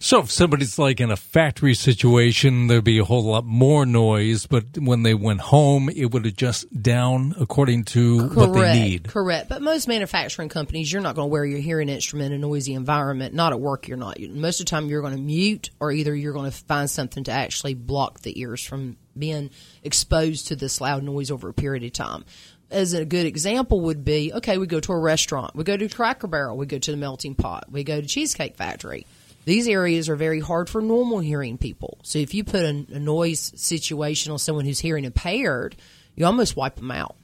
So 0.00 0.20
if 0.20 0.30
somebody's 0.30 0.78
like 0.78 1.00
in 1.00 1.10
a 1.10 1.16
factory 1.16 1.74
situation, 1.74 2.68
there'd 2.68 2.84
be 2.84 2.98
a 2.98 3.04
whole 3.04 3.24
lot 3.24 3.44
more 3.44 3.84
noise, 3.84 4.46
but 4.46 4.64
when 4.78 5.02
they 5.02 5.14
went 5.14 5.40
home, 5.40 5.90
it 5.90 6.12
would 6.12 6.24
adjust 6.24 6.66
down 6.82 7.34
according 7.38 7.84
to 7.84 8.28
what 8.28 8.54
they 8.54 8.72
need. 8.72 9.08
Correct. 9.08 9.48
But 9.48 9.60
most 9.60 9.88
manufacturing 9.88 10.48
companies, 10.48 10.90
you're 10.90 11.02
not 11.02 11.16
going 11.16 11.28
to 11.28 11.32
wear 11.32 11.44
your 11.44 11.60
hearing 11.60 11.88
instrument 11.88 12.32
in 12.32 12.40
a 12.40 12.46
noisy 12.46 12.74
environment. 12.74 13.34
Not 13.34 13.52
at 13.52 13.60
work, 13.60 13.88
you're 13.88 13.96
not. 13.96 14.18
Most 14.20 14.60
of 14.60 14.66
the 14.66 14.70
time, 14.70 14.88
you're 14.88 15.02
going 15.02 15.16
to 15.16 15.20
mute, 15.20 15.70
or 15.80 15.92
either 15.92 16.14
you're 16.14 16.32
going 16.32 16.50
to 16.50 16.56
find 16.56 16.88
something 16.88 17.24
to 17.24 17.32
actually 17.32 17.74
block 17.74 18.20
the 18.20 18.40
ears 18.40 18.64
from 18.64 18.96
being 19.18 19.50
exposed 19.82 20.48
to 20.48 20.56
this 20.56 20.80
loud 20.80 21.02
noise 21.02 21.30
over 21.30 21.48
a 21.48 21.54
period 21.54 21.84
of 21.84 21.92
time. 21.92 22.24
As 22.70 22.92
a 22.92 23.04
good 23.04 23.26
example 23.26 23.80
would 23.82 24.04
be, 24.04 24.32
okay, 24.32 24.58
we 24.58 24.66
go 24.66 24.78
to 24.78 24.92
a 24.92 24.98
restaurant, 24.98 25.56
we 25.56 25.64
go 25.64 25.76
to 25.76 25.88
Cracker 25.88 26.26
Barrel, 26.26 26.56
we 26.56 26.66
go 26.66 26.78
to 26.78 26.90
the 26.90 26.96
Melting 26.98 27.34
Pot, 27.34 27.64
we 27.70 27.82
go 27.82 28.00
to 28.00 28.06
Cheesecake 28.06 28.56
Factory. 28.56 29.06
These 29.48 29.66
areas 29.66 30.10
are 30.10 30.14
very 30.14 30.40
hard 30.40 30.68
for 30.68 30.82
normal 30.82 31.20
hearing 31.20 31.56
people. 31.56 31.96
So 32.02 32.18
if 32.18 32.34
you 32.34 32.44
put 32.44 32.66
a, 32.66 32.84
a 32.92 32.98
noise 32.98 33.50
situation 33.56 34.30
on 34.30 34.38
someone 34.38 34.66
who's 34.66 34.80
hearing 34.80 35.06
impaired, 35.06 35.74
you 36.14 36.26
almost 36.26 36.54
wipe 36.54 36.76
them 36.76 36.90
out. 36.90 37.16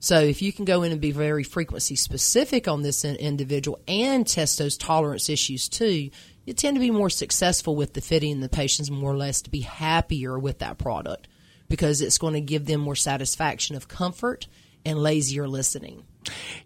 So 0.00 0.18
if 0.20 0.40
you 0.40 0.54
can 0.54 0.64
go 0.64 0.84
in 0.84 0.92
and 0.92 1.02
be 1.02 1.10
very 1.10 1.44
frequency 1.44 1.94
specific 1.94 2.66
on 2.66 2.80
this 2.80 3.04
in- 3.04 3.16
individual 3.16 3.78
and 3.86 4.26
test 4.26 4.56
those 4.56 4.78
tolerance 4.78 5.28
issues 5.28 5.68
too, 5.68 6.08
you 6.46 6.54
tend 6.54 6.76
to 6.76 6.80
be 6.80 6.90
more 6.90 7.10
successful 7.10 7.76
with 7.76 7.92
the 7.92 8.00
fitting 8.00 8.40
the 8.40 8.48
patients 8.48 8.90
more 8.90 9.12
or 9.12 9.18
less 9.18 9.42
to 9.42 9.50
be 9.50 9.60
happier 9.60 10.38
with 10.38 10.60
that 10.60 10.78
product 10.78 11.28
because 11.68 12.00
it's 12.00 12.16
going 12.16 12.32
to 12.32 12.40
give 12.40 12.64
them 12.64 12.80
more 12.80 12.96
satisfaction 12.96 13.76
of 13.76 13.86
comfort 13.86 14.46
and 14.86 14.98
lazier 14.98 15.46
listening. 15.46 16.04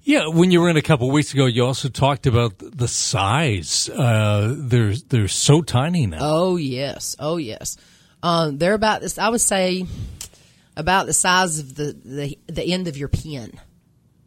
Yeah, 0.03 0.29
when 0.29 0.51
you 0.51 0.61
were 0.61 0.71
in 0.71 0.77
a 0.77 0.83
couple 0.83 1.11
weeks 1.11 1.35
ago, 1.35 1.47
you 1.47 1.65
also 1.65 1.89
talked 1.89 2.27
about 2.27 2.55
the 2.59 2.89
size. 2.89 3.89
Uh, 3.89 4.55
they're 4.57 4.95
they're 4.95 5.29
so 5.29 5.63
tiny 5.63 6.07
now. 6.07 6.19
Oh 6.21 6.57
yes, 6.57 7.17
oh 7.19 7.37
yes. 7.37 7.77
Um, 8.23 8.59
they're 8.59 8.75
about 8.75 9.01
this. 9.01 9.19
I 9.19 9.29
would 9.29 9.41
say 9.41 9.87
about 10.77 11.07
the 11.07 11.13
size 11.13 11.59
of 11.59 11.75
the, 11.75 11.97
the 12.05 12.39
the 12.47 12.73
end 12.73 12.89
of 12.89 12.97
your 12.97 13.09
pen 13.09 13.53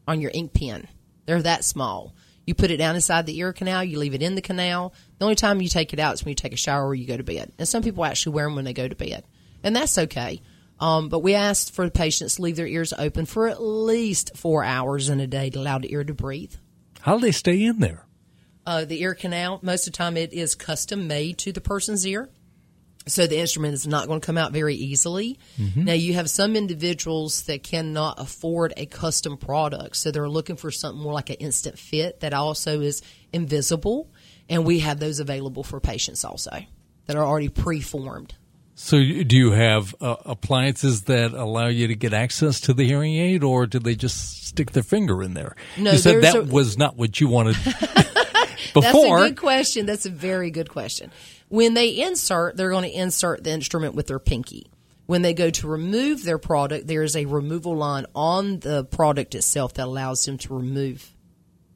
on 0.07 0.21
your 0.21 0.31
ink 0.33 0.53
pen. 0.53 0.87
They're 1.25 1.41
that 1.41 1.63
small. 1.63 2.13
You 2.45 2.53
put 2.53 2.71
it 2.71 2.77
down 2.77 2.95
inside 2.95 3.25
the 3.25 3.37
ear 3.39 3.53
canal. 3.53 3.83
You 3.83 3.97
leave 3.97 4.13
it 4.13 4.21
in 4.21 4.35
the 4.35 4.41
canal. 4.41 4.93
The 5.17 5.25
only 5.25 5.35
time 5.35 5.61
you 5.61 5.69
take 5.69 5.93
it 5.93 5.99
out 5.99 6.15
is 6.15 6.23
when 6.23 6.31
you 6.31 6.35
take 6.35 6.53
a 6.53 6.57
shower 6.57 6.87
or 6.87 6.93
you 6.93 7.07
go 7.07 7.15
to 7.15 7.23
bed. 7.23 7.53
And 7.57 7.67
some 7.67 7.83
people 7.83 8.03
actually 8.03 8.35
wear 8.35 8.45
them 8.45 8.55
when 8.55 8.65
they 8.65 8.73
go 8.73 8.87
to 8.87 8.95
bed, 8.95 9.23
and 9.63 9.75
that's 9.75 9.97
okay. 9.97 10.41
Um, 10.79 11.09
but 11.09 11.19
we 11.19 11.33
asked 11.33 11.73
for 11.73 11.85
the 11.85 11.91
patients 11.91 12.35
to 12.35 12.41
leave 12.41 12.55
their 12.55 12.67
ears 12.67 12.93
open 12.97 13.25
for 13.25 13.47
at 13.47 13.61
least 13.61 14.35
four 14.35 14.63
hours 14.63 15.09
in 15.09 15.19
a 15.19 15.27
day 15.27 15.49
to 15.49 15.59
allow 15.59 15.77
the 15.77 15.93
ear 15.93 16.03
to 16.03 16.13
breathe. 16.13 16.55
How 17.01 17.15
do 17.15 17.21
they 17.21 17.31
stay 17.31 17.63
in 17.63 17.79
there? 17.79 18.05
Uh, 18.65 18.85
the 18.85 19.01
ear 19.01 19.13
canal, 19.13 19.59
most 19.61 19.87
of 19.87 19.93
the 19.93 19.97
time, 19.97 20.17
it 20.17 20.33
is 20.33 20.55
custom 20.55 21.07
made 21.07 21.37
to 21.39 21.51
the 21.51 21.61
person's 21.61 22.07
ear. 22.07 22.29
So 23.05 23.27
the 23.27 23.37
instrument 23.37 23.73
is 23.73 23.85
not 23.85 24.07
going 24.07 24.21
to 24.21 24.25
come 24.25 24.37
out 24.37 24.53
very 24.53 24.75
easily. 24.75 25.37
Mm-hmm. 25.59 25.83
Now 25.83 25.93
you 25.93 26.13
have 26.13 26.29
some 26.29 26.55
individuals 26.55 27.43
that 27.43 27.61
cannot 27.61 28.19
afford 28.19 28.73
a 28.77 28.85
custom 28.85 29.35
product, 29.35 29.97
so 29.97 30.11
they're 30.11 30.29
looking 30.29 30.55
for 30.55 30.71
something 30.71 31.01
more 31.01 31.11
like 31.11 31.29
an 31.29 31.35
instant 31.37 31.77
fit 31.77 32.21
that 32.21 32.33
also 32.33 32.79
is 32.79 33.01
invisible, 33.33 34.09
and 34.47 34.65
we 34.65 34.79
have 34.79 34.99
those 34.99 35.19
available 35.19 35.63
for 35.63 35.81
patients 35.81 36.23
also 36.23 36.63
that 37.07 37.17
are 37.17 37.25
already 37.25 37.49
pre-formed. 37.49 38.35
So, 38.75 38.97
do 38.97 39.37
you 39.37 39.51
have 39.51 39.93
uh, 40.01 40.15
appliances 40.25 41.03
that 41.03 41.33
allow 41.33 41.67
you 41.67 41.87
to 41.87 41.95
get 41.95 42.13
access 42.13 42.59
to 42.61 42.73
the 42.73 42.85
hearing 42.85 43.13
aid, 43.15 43.43
or 43.43 43.67
did 43.67 43.83
they 43.83 43.95
just 43.95 44.47
stick 44.47 44.71
their 44.71 44.83
finger 44.83 45.21
in 45.21 45.35
there? 45.35 45.55
No, 45.77 45.91
you 45.91 45.97
said 45.99 46.23
that 46.23 46.35
a- 46.35 46.41
was 46.43 46.77
not 46.77 46.97
what 46.97 47.19
you 47.21 47.27
wanted 47.27 47.55
before. 47.63 47.83
That's 48.73 48.95
a 48.95 49.29
good 49.29 49.37
question. 49.37 49.85
That's 49.85 50.05
a 50.07 50.09
very 50.09 50.49
good 50.49 50.69
question. 50.69 51.11
When 51.49 51.75
they 51.75 51.89
insert, 51.89 52.57
they're 52.57 52.71
going 52.71 52.89
to 52.89 52.91
insert 52.91 53.43
the 53.43 53.51
instrument 53.51 53.93
with 53.93 54.07
their 54.07 54.19
pinky. 54.19 54.71
When 55.05 55.21
they 55.21 55.33
go 55.35 55.49
to 55.51 55.67
remove 55.67 56.23
their 56.23 56.39
product, 56.39 56.87
there 56.87 57.03
is 57.03 57.15
a 57.15 57.25
removal 57.25 57.75
line 57.75 58.05
on 58.15 58.59
the 58.59 58.85
product 58.85 59.35
itself 59.35 59.73
that 59.75 59.85
allows 59.85 60.25
them 60.25 60.37
to 60.39 60.53
remove 60.55 61.13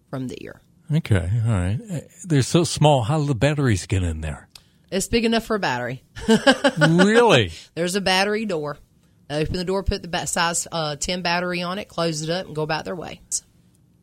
from 0.09 0.29
the 0.29 0.37
ear. 0.43 0.61
okay, 0.91 1.29
all 1.45 1.51
right. 1.51 1.79
Uh, 1.91 1.99
They're 2.23 2.41
so 2.41 2.63
small. 2.63 3.03
How 3.03 3.19
do 3.19 3.25
the 3.25 3.35
batteries 3.35 3.85
get 3.85 4.01
in 4.01 4.21
there? 4.21 4.46
It's 4.89 5.07
big 5.07 5.25
enough 5.25 5.45
for 5.45 5.55
a 5.55 5.59
battery. 5.59 6.03
really? 6.89 7.51
There's 7.75 7.95
a 7.95 8.01
battery 8.01 8.45
door. 8.45 8.77
Open 9.29 9.57
the 9.57 9.65
door, 9.65 9.83
put 9.83 10.09
the 10.09 10.25
size 10.25 10.69
uh, 10.71 10.95
10 10.95 11.21
battery 11.21 11.61
on 11.61 11.79
it, 11.79 11.89
close 11.89 12.21
it 12.21 12.29
up, 12.29 12.45
and 12.45 12.55
go 12.55 12.61
about 12.61 12.85
their 12.85 12.95
way. 12.95 13.19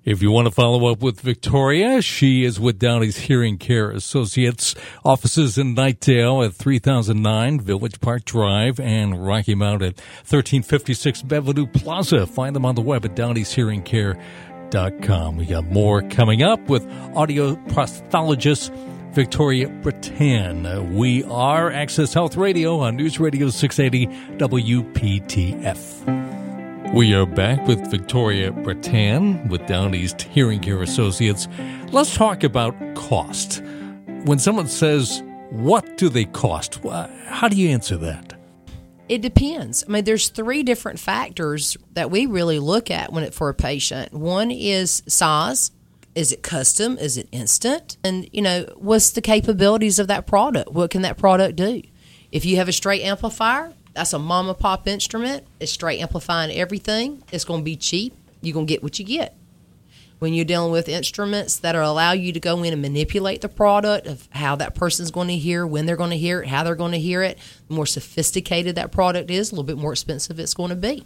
If 0.05 0.21
you 0.21 0.31
want 0.31 0.47
to 0.47 0.51
follow 0.51 0.93
up 0.93 1.01
with 1.01 1.21
Victoria, 1.21 2.03
she 2.03 2.45
is 2.45 2.61
with 2.61 2.79
Down 2.79 3.03
East 3.03 3.21
Hearing 3.21 3.57
Care 3.57 3.91
Associates 3.91 4.75
offices 5.03 5.57
in 5.57 5.75
Knightdale 5.75 6.45
at 6.45 6.53
3009 6.53 7.61
Village 7.61 7.99
Park 8.03 8.27
Drive 8.27 8.79
and 8.79 9.27
Rocky 9.27 9.55
Mount 9.55 9.81
at 9.81 9.97
1356 10.29 11.23
Beverly 11.23 11.67
Plaza. 11.67 12.27
Find 12.27 12.55
them 12.55 12.67
on 12.67 12.75
the 12.75 12.83
web 12.83 13.07
at 13.07 13.17
downeasthearingcare.com. 13.17 15.37
We 15.39 15.47
got 15.47 15.65
more 15.65 16.03
coming 16.03 16.43
up 16.43 16.69
with 16.69 16.87
audio 17.17 17.55
prosthologist 17.69 18.71
Victoria 19.15 19.69
Bretan. 19.69 20.91
We 20.93 21.23
are 21.25 21.71
Access 21.71 22.13
Health 22.13 22.37
Radio 22.37 22.81
on 22.81 22.97
News 22.97 23.21
Radio 23.21 23.49
680 23.49 24.09
WPTF. 24.39 25.93
We 26.93 27.15
are 27.15 27.25
back 27.25 27.65
with 27.69 27.89
Victoria 27.93 28.51
Bretan 28.51 29.49
with 29.49 29.65
Down 29.67 29.95
East 29.95 30.23
Hearing 30.23 30.59
Care 30.59 30.83
Associates. 30.83 31.47
Let's 31.93 32.17
talk 32.17 32.43
about 32.43 32.75
cost. 32.97 33.63
When 34.25 34.41
someone 34.41 34.67
says, 34.67 35.23
What 35.51 35.97
do 35.97 36.09
they 36.09 36.25
cost? 36.25 36.81
How 36.83 37.47
do 37.47 37.57
you 37.57 37.69
answer 37.69 37.97
that? 37.99 38.33
It 39.09 39.23
depends. 39.23 39.85
I 39.87 39.93
mean, 39.93 40.03
there's 40.03 40.29
three 40.29 40.65
different 40.65 40.99
factors 40.99 41.77
that 41.93 42.11
we 42.11 42.27
really 42.27 42.59
look 42.59 42.91
at 42.91 43.13
when 43.13 43.23
it 43.23 43.33
for 43.33 43.49
a 43.49 43.55
patient. 43.55 44.13
One 44.13 44.51
is 44.51 45.05
size. 45.07 45.71
Is 46.15 46.31
it 46.31 46.43
custom? 46.43 46.97
Is 46.99 47.17
it 47.17 47.29
instant? 47.33 47.97
And 48.05 48.29
you 48.33 48.43
know, 48.43 48.67
what's 48.77 49.11
the 49.11 49.21
capabilities 49.21 49.99
of 49.99 50.07
that 50.09 50.27
product? 50.27 50.71
What 50.73 50.91
can 50.91 51.03
that 51.03 51.19
product 51.19 51.57
do? 51.57 51.83
If 52.31 52.45
you 52.45 52.57
have 52.57 52.69
a 52.69 52.73
straight 52.73 53.03
amplifier, 53.03 53.73
that's 53.95 54.13
a 54.13 54.19
mom 54.19 54.49
and 54.49 54.59
pop 54.59 54.89
instrument. 54.89 55.47
It's 55.61 55.73
straight 55.73 56.01
amplifying 56.01 56.51
everything. 56.57 57.23
It's 57.33 57.45
going 57.45 57.61
to 57.61 57.65
be 57.65 57.77
cheap. 57.77 58.15
You're 58.43 58.55
going 58.55 58.67
to 58.67 58.73
get 58.73 58.83
what 58.83 58.99
you 58.99 59.05
get. 59.05 59.37
When 60.19 60.35
you're 60.35 60.45
dealing 60.45 60.73
with 60.73 60.89
instruments 60.89 61.59
that 61.59 61.75
allow 61.75 62.13
you 62.13 62.33
to 62.33 62.41
go 62.41 62.63
in 62.63 62.73
and 62.73 62.81
manipulate 62.81 63.41
the 63.41 63.49
product 63.49 64.07
of 64.07 64.29
how 64.31 64.57
that 64.57 64.75
person's 64.75 65.11
going 65.11 65.29
to 65.29 65.37
hear, 65.37 65.67
when 65.67 65.87
they're 65.87 65.97
going 65.97 66.11
to 66.11 66.17
hear 66.17 66.43
it, 66.43 66.49
how 66.49 66.65
they're 66.65 66.75
going 66.75 66.93
to 66.93 66.99
hear 66.99 67.23
it, 67.23 67.39
the 67.69 67.75
more 67.75 67.87
sophisticated 67.87 68.77
that 68.77 68.91
product 68.91 69.31
is, 69.31 69.51
a 69.51 69.55
little 69.55 69.65
bit 69.65 69.77
more 69.77 69.93
expensive 69.93 70.39
it's 70.39 70.55
going 70.55 70.71
to 70.71 70.77
be. 70.77 71.05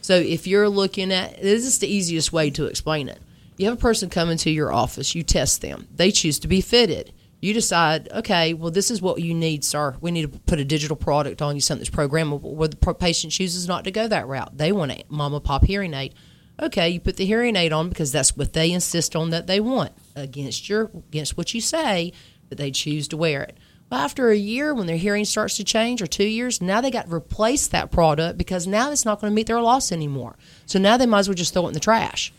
So 0.00 0.16
if 0.16 0.46
you're 0.46 0.68
looking 0.68 1.12
at 1.12 1.40
this 1.40 1.64
is 1.64 1.78
the 1.78 1.86
easiest 1.86 2.32
way 2.32 2.50
to 2.50 2.66
explain 2.66 3.08
it. 3.08 3.20
You 3.56 3.66
have 3.66 3.78
a 3.78 3.80
person 3.80 4.10
come 4.10 4.30
into 4.30 4.50
your 4.50 4.72
office, 4.72 5.14
you 5.14 5.22
test 5.22 5.62
them. 5.62 5.86
They 5.94 6.10
choose 6.10 6.38
to 6.40 6.48
be 6.48 6.60
fitted. 6.60 7.12
You 7.40 7.52
decide, 7.52 8.10
okay, 8.10 8.54
well, 8.54 8.70
this 8.70 8.90
is 8.90 9.02
what 9.02 9.20
you 9.20 9.34
need, 9.34 9.64
sir. 9.64 9.96
We 10.00 10.10
need 10.10 10.32
to 10.32 10.38
put 10.40 10.60
a 10.60 10.64
digital 10.64 10.96
product 10.96 11.42
on 11.42 11.54
you, 11.54 11.60
something 11.60 11.84
that's 11.84 11.94
programmable. 11.94 12.54
Where 12.54 12.68
the 12.68 12.94
patient 12.94 13.32
chooses 13.32 13.68
not 13.68 13.84
to 13.84 13.90
go 13.90 14.08
that 14.08 14.26
route, 14.26 14.56
they 14.56 14.72
want 14.72 14.92
a 14.92 15.04
mama 15.08 15.40
pop 15.40 15.64
hearing 15.64 15.92
aid. 15.92 16.14
Okay, 16.60 16.88
you 16.88 17.00
put 17.00 17.16
the 17.16 17.26
hearing 17.26 17.54
aid 17.54 17.72
on 17.72 17.88
because 17.88 18.12
that's 18.12 18.36
what 18.36 18.54
they 18.54 18.72
insist 18.72 19.14
on 19.14 19.30
that 19.30 19.46
they 19.46 19.60
want 19.60 19.92
against 20.16 20.68
your 20.68 20.84
against 20.94 21.36
what 21.36 21.52
you 21.52 21.60
say, 21.60 22.12
but 22.48 22.58
they 22.58 22.70
choose 22.70 23.08
to 23.08 23.16
wear 23.16 23.42
it. 23.42 23.58
Well, 23.90 24.00
after 24.00 24.30
a 24.30 24.36
year, 24.36 24.72
when 24.72 24.86
their 24.86 24.96
hearing 24.96 25.24
starts 25.24 25.56
to 25.58 25.64
change, 25.64 26.00
or 26.00 26.06
two 26.06 26.24
years, 26.24 26.62
now 26.62 26.80
they 26.80 26.90
got 26.90 27.06
to 27.06 27.14
replace 27.14 27.68
that 27.68 27.90
product 27.90 28.38
because 28.38 28.66
now 28.66 28.90
it's 28.90 29.04
not 29.04 29.20
going 29.20 29.30
to 29.30 29.34
meet 29.34 29.48
their 29.48 29.60
loss 29.60 29.92
anymore. 29.92 30.36
So 30.64 30.78
now 30.78 30.96
they 30.96 31.06
might 31.06 31.20
as 31.20 31.28
well 31.28 31.34
just 31.34 31.52
throw 31.52 31.66
it 31.66 31.68
in 31.68 31.74
the 31.74 31.80
trash. 31.80 32.32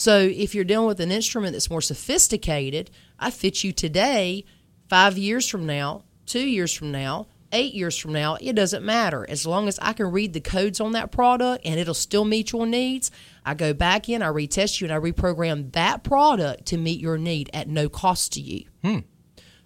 So 0.00 0.18
if 0.18 0.54
you're 0.54 0.64
dealing 0.64 0.86
with 0.86 1.00
an 1.00 1.12
instrument 1.12 1.52
that's 1.52 1.68
more 1.68 1.82
sophisticated, 1.82 2.90
I 3.18 3.30
fit 3.30 3.62
you 3.62 3.70
today, 3.70 4.46
five 4.88 5.18
years 5.18 5.46
from 5.46 5.66
now, 5.66 6.04
two 6.24 6.40
years 6.40 6.72
from 6.72 6.90
now, 6.90 7.26
eight 7.52 7.74
years 7.74 7.98
from 7.98 8.14
now, 8.14 8.38
it 8.40 8.54
doesn't 8.54 8.82
matter. 8.82 9.28
As 9.28 9.46
long 9.46 9.68
as 9.68 9.78
I 9.82 9.92
can 9.92 10.10
read 10.10 10.32
the 10.32 10.40
codes 10.40 10.80
on 10.80 10.92
that 10.92 11.12
product 11.12 11.66
and 11.66 11.78
it'll 11.78 11.92
still 11.92 12.24
meet 12.24 12.50
your 12.50 12.64
needs, 12.64 13.10
I 13.44 13.52
go 13.52 13.74
back 13.74 14.08
in, 14.08 14.22
I 14.22 14.28
retest 14.28 14.80
you, 14.80 14.86
and 14.86 14.94
I 14.94 14.98
reprogram 14.98 15.70
that 15.72 16.02
product 16.02 16.64
to 16.68 16.78
meet 16.78 16.98
your 16.98 17.18
need 17.18 17.50
at 17.52 17.68
no 17.68 17.90
cost 17.90 18.32
to 18.32 18.40
you. 18.40 18.64
Hmm. 18.82 19.00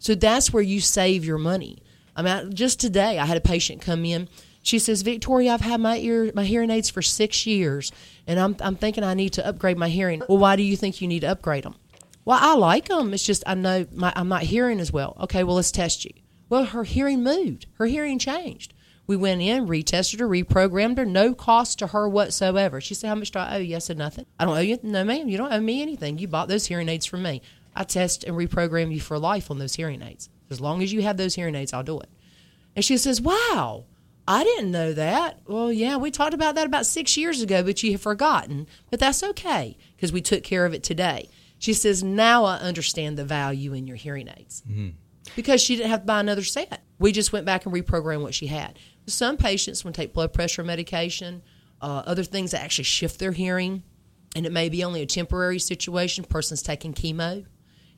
So 0.00 0.16
that's 0.16 0.52
where 0.52 0.64
you 0.64 0.80
save 0.80 1.24
your 1.24 1.38
money. 1.38 1.78
I 2.16 2.22
mean, 2.22 2.52
just 2.54 2.80
today 2.80 3.20
I 3.20 3.26
had 3.26 3.36
a 3.36 3.40
patient 3.40 3.82
come 3.82 4.04
in. 4.04 4.28
She 4.64 4.78
says, 4.80 5.02
"Victoria, 5.02 5.52
I've 5.52 5.60
had 5.60 5.80
my 5.80 5.98
ear 5.98 6.32
my 6.34 6.44
hearing 6.44 6.70
aids 6.70 6.90
for 6.90 7.02
six 7.02 7.46
years, 7.46 7.92
and 8.26 8.40
I'm 8.40 8.56
I'm 8.60 8.76
thinking 8.76 9.04
I 9.04 9.14
need 9.14 9.34
to 9.34 9.46
upgrade 9.46 9.78
my 9.78 9.90
hearing. 9.90 10.22
Well, 10.28 10.38
why 10.38 10.56
do 10.56 10.62
you 10.62 10.76
think 10.76 11.00
you 11.00 11.06
need 11.06 11.20
to 11.20 11.30
upgrade 11.30 11.64
them? 11.64 11.76
Well, 12.24 12.38
I 12.40 12.54
like 12.54 12.88
them. 12.88 13.12
It's 13.12 13.22
just 13.22 13.44
I 13.46 13.54
know 13.54 13.86
my, 13.92 14.12
I'm 14.16 14.28
not 14.28 14.42
hearing 14.42 14.80
as 14.80 14.90
well. 14.90 15.16
Okay, 15.20 15.44
well 15.44 15.56
let's 15.56 15.70
test 15.70 16.06
you. 16.06 16.12
Well, 16.48 16.64
her 16.64 16.84
hearing 16.84 17.22
moved. 17.22 17.66
Her 17.74 17.86
hearing 17.86 18.18
changed. 18.18 18.72
We 19.06 19.16
went 19.16 19.42
in, 19.42 19.66
retested 19.66 20.20
her, 20.20 20.28
reprogrammed 20.28 20.96
her, 20.96 21.04
no 21.04 21.34
cost 21.34 21.78
to 21.80 21.88
her 21.88 22.08
whatsoever. 22.08 22.80
She 22.80 22.94
said, 22.94 23.08
How 23.08 23.14
much 23.14 23.32
do 23.32 23.38
I 23.40 23.56
owe 23.56 23.58
you? 23.58 23.76
I 23.76 23.80
said, 23.80 23.98
Nothing. 23.98 24.24
I 24.40 24.46
don't 24.46 24.56
owe 24.56 24.60
you. 24.60 24.78
No, 24.82 25.04
ma'am, 25.04 25.28
you 25.28 25.36
don't 25.36 25.52
owe 25.52 25.60
me 25.60 25.82
anything. 25.82 26.16
You 26.16 26.26
bought 26.26 26.48
those 26.48 26.66
hearing 26.66 26.88
aids 26.88 27.04
from 27.04 27.22
me. 27.22 27.42
I 27.76 27.84
test 27.84 28.24
and 28.24 28.34
reprogram 28.34 28.94
you 28.94 29.00
for 29.00 29.18
life 29.18 29.50
on 29.50 29.58
those 29.58 29.74
hearing 29.74 30.00
aids. 30.00 30.30
As 30.48 30.60
long 30.60 30.82
as 30.82 30.92
you 30.92 31.02
have 31.02 31.18
those 31.18 31.34
hearing 31.34 31.54
aids, 31.54 31.74
I'll 31.74 31.82
do 31.82 32.00
it. 32.00 32.08
And 32.74 32.84
she 32.84 32.96
says, 32.96 33.20
Wow, 33.20 33.84
I 34.26 34.42
didn't 34.44 34.70
know 34.70 34.92
that. 34.94 35.40
Well, 35.46 35.70
yeah, 35.72 35.96
we 35.96 36.10
talked 36.10 36.34
about 36.34 36.54
that 36.54 36.66
about 36.66 36.86
six 36.86 37.16
years 37.16 37.42
ago, 37.42 37.62
but 37.62 37.82
you 37.82 37.92
have 37.92 38.00
forgotten. 38.00 38.66
But 38.90 39.00
that's 39.00 39.22
okay 39.22 39.76
because 39.96 40.12
we 40.12 40.22
took 40.22 40.42
care 40.42 40.64
of 40.64 40.72
it 40.72 40.82
today. 40.82 41.28
She 41.58 41.72
says, 41.74 42.02
Now 42.02 42.44
I 42.44 42.56
understand 42.56 43.18
the 43.18 43.24
value 43.24 43.72
in 43.74 43.86
your 43.86 43.96
hearing 43.96 44.28
aids 44.28 44.62
because 45.36 45.62
she 45.62 45.76
didn't 45.76 45.90
have 45.90 46.00
to 46.00 46.06
buy 46.06 46.20
another 46.20 46.42
set. 46.42 46.82
We 46.98 47.12
just 47.12 47.32
went 47.32 47.44
back 47.46 47.66
and 47.66 47.74
reprogrammed 47.74 48.22
what 48.22 48.34
she 48.34 48.46
had. 48.46 48.78
Some 49.06 49.36
patients, 49.36 49.84
when 49.84 49.92
take 49.92 50.14
blood 50.14 50.32
pressure 50.32 50.62
medication, 50.64 51.42
uh, 51.82 52.02
other 52.06 52.22
things 52.24 52.52
that 52.52 52.62
actually 52.62 52.84
shift 52.84 53.18
their 53.18 53.32
hearing, 53.32 53.82
and 54.36 54.46
it 54.46 54.52
may 54.52 54.68
be 54.68 54.82
only 54.84 55.02
a 55.02 55.06
temporary 55.06 55.58
situation. 55.58 56.24
Person's 56.24 56.62
taking 56.62 56.94
chemo, 56.94 57.32
and 57.32 57.44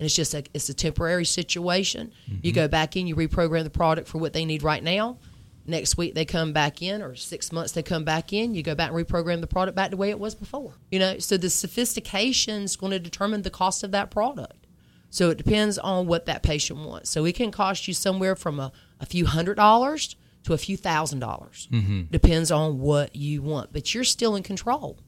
it's 0.00 0.14
just 0.16 0.34
a 0.34 0.42
it's 0.54 0.68
a 0.68 0.74
temporary 0.74 1.24
situation. 1.24 2.12
You 2.42 2.52
go 2.52 2.66
back 2.68 2.96
in, 2.96 3.06
you 3.06 3.14
reprogram 3.14 3.62
the 3.62 3.70
product 3.70 4.08
for 4.08 4.18
what 4.18 4.32
they 4.32 4.44
need 4.44 4.62
right 4.64 4.82
now. 4.82 5.18
Next 5.66 5.96
week 5.96 6.14
they 6.14 6.24
come 6.24 6.52
back 6.52 6.82
in, 6.82 7.02
or 7.02 7.14
six 7.14 7.50
months 7.52 7.72
they 7.72 7.82
come 7.82 8.04
back 8.04 8.32
in. 8.32 8.54
You 8.54 8.62
go 8.62 8.74
back 8.74 8.92
and 8.92 9.06
reprogram 9.06 9.40
the 9.40 9.46
product 9.46 9.76
back 9.76 9.86
to 9.86 9.90
the 9.92 9.96
way 9.96 10.10
it 10.10 10.18
was 10.18 10.34
before. 10.34 10.74
You 10.90 10.98
know, 10.98 11.18
so 11.18 11.36
the 11.36 11.50
sophistication 11.50 12.62
is 12.62 12.76
going 12.76 12.92
to 12.92 12.98
determine 12.98 13.42
the 13.42 13.50
cost 13.50 13.82
of 13.82 13.90
that 13.90 14.10
product. 14.10 14.66
So 15.10 15.30
it 15.30 15.38
depends 15.38 15.78
on 15.78 16.06
what 16.06 16.26
that 16.26 16.42
patient 16.42 16.80
wants. 16.80 17.10
So 17.10 17.24
it 17.24 17.34
can 17.34 17.50
cost 17.50 17.88
you 17.88 17.94
somewhere 17.94 18.36
from 18.36 18.60
a, 18.60 18.72
a 19.00 19.06
few 19.06 19.26
hundred 19.26 19.54
dollars 19.54 20.16
to 20.44 20.52
a 20.52 20.58
few 20.58 20.76
thousand 20.76 21.18
dollars. 21.20 21.68
Mm-hmm. 21.72 22.02
Depends 22.10 22.50
on 22.50 22.78
what 22.80 23.16
you 23.16 23.42
want, 23.42 23.72
but 23.72 23.94
you're 23.94 24.04
still 24.04 24.36
in 24.36 24.42
control. 24.42 24.98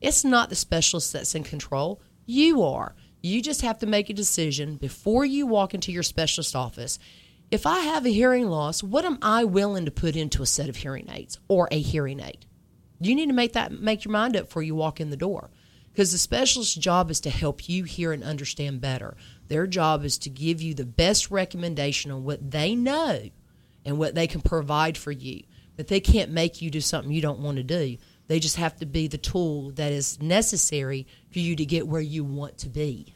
It's 0.00 0.24
not 0.24 0.48
the 0.48 0.54
specialist 0.54 1.12
that's 1.12 1.34
in 1.34 1.44
control. 1.44 2.00
You 2.24 2.62
are. 2.62 2.94
You 3.20 3.42
just 3.42 3.62
have 3.62 3.78
to 3.80 3.86
make 3.86 4.08
a 4.08 4.14
decision 4.14 4.76
before 4.76 5.24
you 5.24 5.46
walk 5.46 5.74
into 5.74 5.92
your 5.92 6.04
specialist 6.04 6.54
office. 6.54 6.98
If 7.50 7.64
I 7.64 7.80
have 7.80 8.04
a 8.04 8.10
hearing 8.10 8.50
loss, 8.50 8.82
what 8.82 9.06
am 9.06 9.18
I 9.22 9.44
willing 9.44 9.86
to 9.86 9.90
put 9.90 10.16
into 10.16 10.42
a 10.42 10.46
set 10.46 10.68
of 10.68 10.76
hearing 10.76 11.08
aids 11.10 11.38
or 11.48 11.66
a 11.70 11.80
hearing 11.80 12.20
aid? 12.20 12.44
You 13.00 13.14
need 13.14 13.28
to 13.28 13.32
make 13.32 13.54
that 13.54 13.72
make 13.72 14.04
your 14.04 14.12
mind 14.12 14.36
up 14.36 14.46
before 14.46 14.62
you 14.62 14.74
walk 14.74 15.00
in 15.00 15.08
the 15.08 15.16
door. 15.16 15.50
Because 15.90 16.12
the 16.12 16.18
specialist's 16.18 16.74
job 16.74 17.10
is 17.10 17.20
to 17.20 17.30
help 17.30 17.68
you 17.68 17.84
hear 17.84 18.12
and 18.12 18.22
understand 18.22 18.80
better. 18.80 19.16
Their 19.48 19.66
job 19.66 20.04
is 20.04 20.18
to 20.18 20.30
give 20.30 20.60
you 20.60 20.74
the 20.74 20.84
best 20.84 21.30
recommendation 21.30 22.10
on 22.10 22.22
what 22.22 22.50
they 22.50 22.74
know 22.74 23.30
and 23.84 23.98
what 23.98 24.14
they 24.14 24.26
can 24.26 24.42
provide 24.42 24.98
for 24.98 25.10
you. 25.10 25.42
But 25.76 25.88
they 25.88 26.00
can't 26.00 26.30
make 26.30 26.60
you 26.60 26.70
do 26.70 26.80
something 26.80 27.10
you 27.10 27.22
don't 27.22 27.40
want 27.40 27.56
to 27.56 27.64
do. 27.64 27.96
They 28.26 28.40
just 28.40 28.56
have 28.56 28.76
to 28.76 28.86
be 28.86 29.08
the 29.08 29.18
tool 29.18 29.70
that 29.72 29.90
is 29.90 30.20
necessary 30.20 31.06
for 31.32 31.38
you 31.38 31.56
to 31.56 31.64
get 31.64 31.88
where 31.88 32.00
you 32.00 32.24
want 32.24 32.58
to 32.58 32.68
be. 32.68 33.14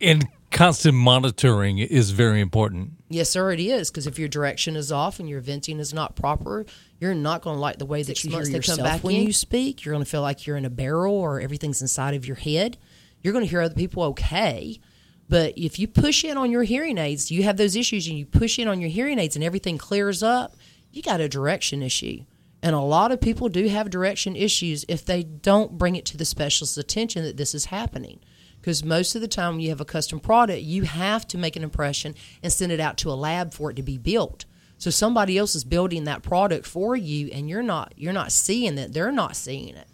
In 0.00 0.22
constant 0.50 0.94
monitoring 0.94 1.78
is 1.78 2.10
very 2.10 2.40
important. 2.40 2.92
Yes, 3.08 3.30
sir, 3.30 3.52
it 3.52 3.60
is. 3.60 3.90
Because 3.90 4.06
if 4.06 4.18
your 4.18 4.28
direction 4.28 4.76
is 4.76 4.90
off 4.92 5.20
and 5.20 5.28
your 5.28 5.40
venting 5.40 5.78
is 5.78 5.92
not 5.92 6.16
proper, 6.16 6.66
you're 7.00 7.14
not 7.14 7.42
going 7.42 7.56
to 7.56 7.60
like 7.60 7.78
the 7.78 7.86
way 7.86 8.02
that 8.02 8.22
you 8.24 8.30
hear 8.30 8.42
yourself 8.42 8.78
back 8.78 9.04
when 9.04 9.16
in. 9.16 9.26
you 9.26 9.32
speak. 9.32 9.84
You're 9.84 9.92
going 9.92 10.04
to 10.04 10.10
feel 10.10 10.22
like 10.22 10.46
you're 10.46 10.56
in 10.56 10.64
a 10.64 10.70
barrel 10.70 11.14
or 11.14 11.40
everything's 11.40 11.80
inside 11.80 12.14
of 12.14 12.26
your 12.26 12.36
head. 12.36 12.78
You're 13.22 13.32
going 13.32 13.44
to 13.44 13.50
hear 13.50 13.60
other 13.60 13.74
people 13.74 14.02
okay. 14.04 14.80
But 15.28 15.54
if 15.56 15.78
you 15.78 15.86
push 15.86 16.24
in 16.24 16.38
on 16.38 16.50
your 16.50 16.62
hearing 16.62 16.96
aids, 16.96 17.30
you 17.30 17.42
have 17.42 17.56
those 17.56 17.76
issues 17.76 18.06
and 18.08 18.18
you 18.18 18.24
push 18.24 18.58
in 18.58 18.68
on 18.68 18.80
your 18.80 18.90
hearing 18.90 19.18
aids 19.18 19.36
and 19.36 19.44
everything 19.44 19.76
clears 19.76 20.22
up, 20.22 20.56
you 20.90 21.02
got 21.02 21.20
a 21.20 21.28
direction 21.28 21.82
issue. 21.82 22.24
And 22.62 22.74
a 22.74 22.80
lot 22.80 23.12
of 23.12 23.20
people 23.20 23.48
do 23.48 23.68
have 23.68 23.90
direction 23.90 24.34
issues 24.34 24.84
if 24.88 25.04
they 25.04 25.22
don't 25.22 25.78
bring 25.78 25.96
it 25.96 26.04
to 26.06 26.16
the 26.16 26.24
specialist's 26.24 26.78
attention 26.78 27.22
that 27.24 27.36
this 27.36 27.54
is 27.54 27.66
happening 27.66 28.20
because 28.68 28.84
most 28.84 29.14
of 29.14 29.22
the 29.22 29.28
time 29.28 29.54
when 29.54 29.60
you 29.60 29.70
have 29.70 29.80
a 29.80 29.84
custom 29.86 30.20
product, 30.20 30.60
you 30.60 30.82
have 30.82 31.26
to 31.26 31.38
make 31.38 31.56
an 31.56 31.62
impression 31.62 32.14
and 32.42 32.52
send 32.52 32.70
it 32.70 32.80
out 32.80 32.98
to 32.98 33.10
a 33.10 33.14
lab 33.14 33.54
for 33.54 33.70
it 33.70 33.76
to 33.76 33.82
be 33.82 33.96
built. 33.96 34.44
So 34.76 34.90
somebody 34.90 35.38
else 35.38 35.54
is 35.54 35.64
building 35.64 36.04
that 36.04 36.22
product 36.22 36.66
for 36.66 36.94
you, 36.94 37.28
and 37.32 37.48
you're 37.48 37.62
not 37.62 37.94
you're 37.96 38.12
not 38.12 38.30
seeing 38.30 38.76
it. 38.76 38.92
They're 38.92 39.10
not 39.10 39.36
seeing 39.36 39.74
it. 39.74 39.88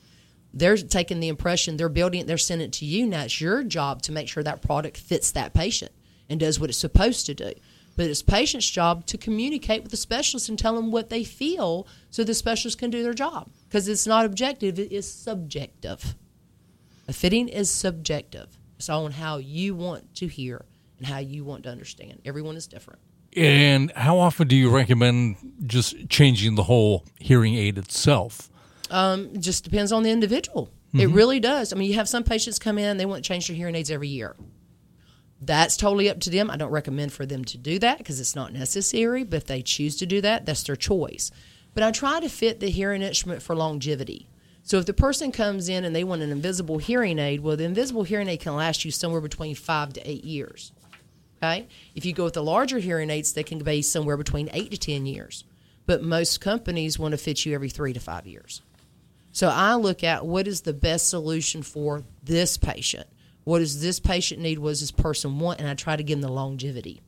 They're 0.53 0.77
taking 0.77 1.21
the 1.21 1.29
impression. 1.29 1.77
They're 1.77 1.89
building 1.89 2.23
it. 2.23 2.27
They're 2.27 2.37
sending 2.37 2.67
it 2.67 2.73
to 2.73 2.85
you. 2.85 3.07
Now 3.07 3.23
it's 3.23 3.41
your 3.41 3.63
job 3.63 4.03
to 4.03 4.13
make 4.13 4.27
sure 4.27 4.43
that 4.43 4.61
product 4.61 4.97
fits 4.97 5.31
that 5.31 5.55
patient 5.55 5.93
and 6.29 6.41
does 6.41 6.59
what 6.59 6.69
it's 6.69 6.77
supposed 6.77 7.27
to 7.27 7.35
do. 7.35 7.53
But 7.95 8.07
it's 8.07 8.23
patient's 8.23 8.69
job 8.69 9.07
to 9.07 9.17
communicate 9.17 9.85
with 9.85 9.93
the 9.93 9.97
specialist 9.97 10.49
and 10.49 10.59
tell 10.59 10.75
them 10.75 10.91
what 10.91 11.11
they 11.11 11.23
feel, 11.23 11.87
so 12.11 12.25
the 12.25 12.35
specialist 12.35 12.79
can 12.79 12.91
do 12.91 13.05
their 13.05 13.15
job. 13.15 13.53
Because 13.69 13.87
it's 13.87 14.05
not 14.05 14.27
objective; 14.27 14.81
it 14.81 14.91
is 14.91 15.09
subjective. 15.09 16.17
A 17.07 17.13
fitting 17.13 17.49
is 17.49 17.71
subjective. 17.71 18.59
It's 18.85 18.91
on 18.91 19.13
how 19.13 19.39
you 19.39 19.75
want 19.75 20.15
to 20.17 20.27
hear 20.27 20.63
and 20.99 21.07
how 21.07 21.17
you 21.17 21.43
want 21.43 21.63
to 21.63 21.71
understand. 21.71 22.21
Everyone 22.27 22.55
is 22.55 22.67
different. 22.67 23.01
And 23.35 23.91
how 23.93 24.19
often 24.19 24.47
do 24.47 24.55
you 24.55 24.69
recommend 24.69 25.37
just 25.65 26.11
changing 26.11 26.57
the 26.57 26.65
whole 26.65 27.07
hearing 27.19 27.55
aid 27.55 27.79
itself? 27.79 28.51
Um, 28.91 29.41
just 29.41 29.65
depends 29.65 29.91
on 29.91 30.03
the 30.03 30.11
individual. 30.11 30.67
Mm-hmm. 30.89 31.01
It 31.01 31.07
really 31.07 31.41
does. 31.41 31.73
I 31.73 31.77
mean, 31.77 31.89
you 31.89 31.95
have 31.95 32.11
some 32.11 32.25
patients 32.25 32.59
come 32.59 32.77
in, 32.77 32.99
they 32.99 33.07
want 33.07 33.25
to 33.25 33.27
change 33.27 33.49
their 33.49 33.57
hearing 33.57 33.75
aids 33.75 33.91
every 33.91 34.09
year. 34.09 34.37
That's 35.41 35.79
totally 35.79 36.11
up 36.11 36.21
to 36.21 36.29
them. 36.29 36.51
I 36.51 36.59
don't 36.59 36.71
recommend 36.71 37.15
for 37.15 37.25
them 37.25 37.43
to 37.47 37.57
do 37.57 37.79
that 37.79 37.97
because 37.97 38.21
it's 38.21 38.37
not 38.37 38.53
necessary, 38.53 39.25
but 39.25 39.39
if 39.39 39.47
they 39.47 39.63
choose 39.63 39.97
to 39.97 40.05
do 40.05 40.21
that, 40.21 40.45
that's 40.45 40.63
their 40.63 40.77
choice. 40.77 41.31
But 41.73 41.85
I 41.85 41.91
try 41.91 42.21
to 42.21 42.29
fit 42.29 42.61
the 42.61 42.69
hearing 42.69 43.01
instrument 43.01 43.41
for 43.41 43.57
longevity. 43.57 44.29
So 44.65 44.79
if 44.79 44.87
the 44.87 44.95
person 44.95 45.31
comes 45.31 45.69
in 45.69 45.85
and 45.85 45.95
they 45.95 46.05
want 46.05 46.23
an 46.23 46.33
invisible 46.33 46.79
hearing 46.79 47.19
aid, 47.19 47.41
well, 47.41 47.57
the 47.57 47.65
invisible 47.65 48.03
hearing 48.03 48.29
aid 48.29 48.41
can 48.41 48.57
last 48.57 48.85
you 48.85 48.91
somewhere 48.91 49.21
between 49.21 49.55
five 49.55 49.93
to 49.93 50.11
eight 50.11 50.25
years. 50.25 50.73
Okay? 51.37 51.69
If 51.95 52.07
you 52.07 52.15
go 52.15 52.25
with 52.25 52.33
the 52.33 52.43
larger 52.43 52.79
hearing 52.79 53.11
aids, 53.11 53.35
they 53.35 53.43
can 53.43 53.59
be 53.59 53.83
somewhere 53.83 54.17
between 54.17 54.49
eight 54.55 54.71
to 54.71 54.79
10 54.79 55.05
years. 55.05 55.45
But 55.85 56.03
most 56.03 56.41
companies 56.41 56.99
want 56.99 57.13
to 57.13 57.19
fit 57.19 57.45
you 57.45 57.55
every 57.55 57.69
three 57.69 57.93
to 57.93 58.01
five 58.01 58.27
years. 58.27 58.63
So 59.33 59.49
I 59.49 59.75
look 59.75 60.03
at 60.03 60.25
what 60.25 60.49
is 60.49 60.63
the 60.63 60.73
best 60.73 61.11
solution 61.11 61.63
for 61.63 62.03
this 62.23 62.57
patient. 62.57 63.07
What 63.45 63.59
does 63.59 63.83
this 63.83 64.01
patient 64.01 64.41
need? 64.41 64.59
What 64.59 64.71
does 64.71 64.81
this 64.81 64.91
person 64.91 65.39
want? 65.39 65.61
And 65.61 65.69
I 65.69 65.75
try 65.75 65.97
to 65.97 66.03
give 66.03 66.21
them 66.21 66.29
the 66.29 66.35
longevity. 66.35 67.03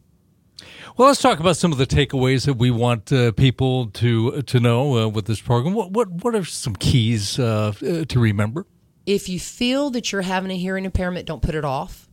Well, 0.97 1.09
let's 1.09 1.21
talk 1.21 1.41
about 1.41 1.57
some 1.57 1.73
of 1.73 1.79
the 1.79 1.87
takeaways 1.87 2.47
that 2.47 2.55
we 2.55 2.71
want 2.71 3.13
uh, 3.13 3.33
people 3.33 3.89
to 3.89 4.43
to 4.43 4.61
know 4.61 4.99
uh, 4.99 5.09
with 5.09 5.27
this 5.27 5.41
program. 5.41 5.75
What 5.75 5.91
what 5.91 6.11
what 6.11 6.35
are 6.35 6.45
some 6.45 6.75
keys 6.75 7.39
uh, 7.39 7.75
uh, 7.83 8.05
to 8.07 8.19
remember? 8.19 8.67
If 9.05 9.29
you 9.29 9.39
feel 9.39 9.91
that 9.91 10.11
you're 10.11 10.23
having 10.23 10.51
a 10.51 10.57
hearing 10.57 10.85
impairment, 10.85 11.27
don't 11.27 11.43
put 11.43 11.55
it 11.55 11.65
off. 11.65 12.09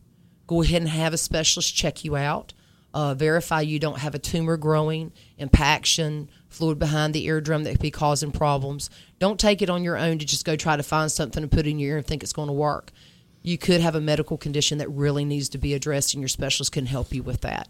Go 0.46 0.62
ahead 0.62 0.82
and 0.82 0.90
have 0.90 1.14
a 1.14 1.18
specialist 1.18 1.74
check 1.74 2.04
you 2.04 2.16
out. 2.16 2.52
Uh, 2.92 3.14
verify 3.14 3.60
you 3.60 3.80
don't 3.80 3.98
have 3.98 4.14
a 4.14 4.20
tumor 4.20 4.56
growing, 4.56 5.10
impaction, 5.36 6.30
fluid 6.48 6.78
behind 6.78 7.12
the 7.12 7.24
eardrum 7.24 7.64
that 7.64 7.72
could 7.72 7.80
be 7.80 7.90
causing 7.90 8.30
problems. 8.30 8.90
Don't 9.18 9.40
take 9.40 9.62
it 9.62 9.70
on 9.70 9.82
your 9.82 9.96
own 9.96 10.18
to 10.20 10.24
just 10.24 10.44
go 10.44 10.54
try 10.54 10.76
to 10.76 10.82
find 10.84 11.10
something 11.10 11.42
to 11.42 11.48
put 11.48 11.66
in 11.66 11.80
your 11.80 11.92
ear 11.92 11.96
and 11.96 12.06
think 12.06 12.22
it's 12.22 12.32
going 12.32 12.46
to 12.46 12.52
work. 12.52 12.92
You 13.42 13.58
could 13.58 13.80
have 13.80 13.96
a 13.96 14.00
medical 14.00 14.38
condition 14.38 14.78
that 14.78 14.88
really 14.90 15.24
needs 15.24 15.48
to 15.50 15.58
be 15.58 15.74
addressed, 15.74 16.14
and 16.14 16.20
your 16.20 16.28
specialist 16.28 16.70
can 16.70 16.86
help 16.86 17.12
you 17.12 17.24
with 17.24 17.40
that 17.40 17.68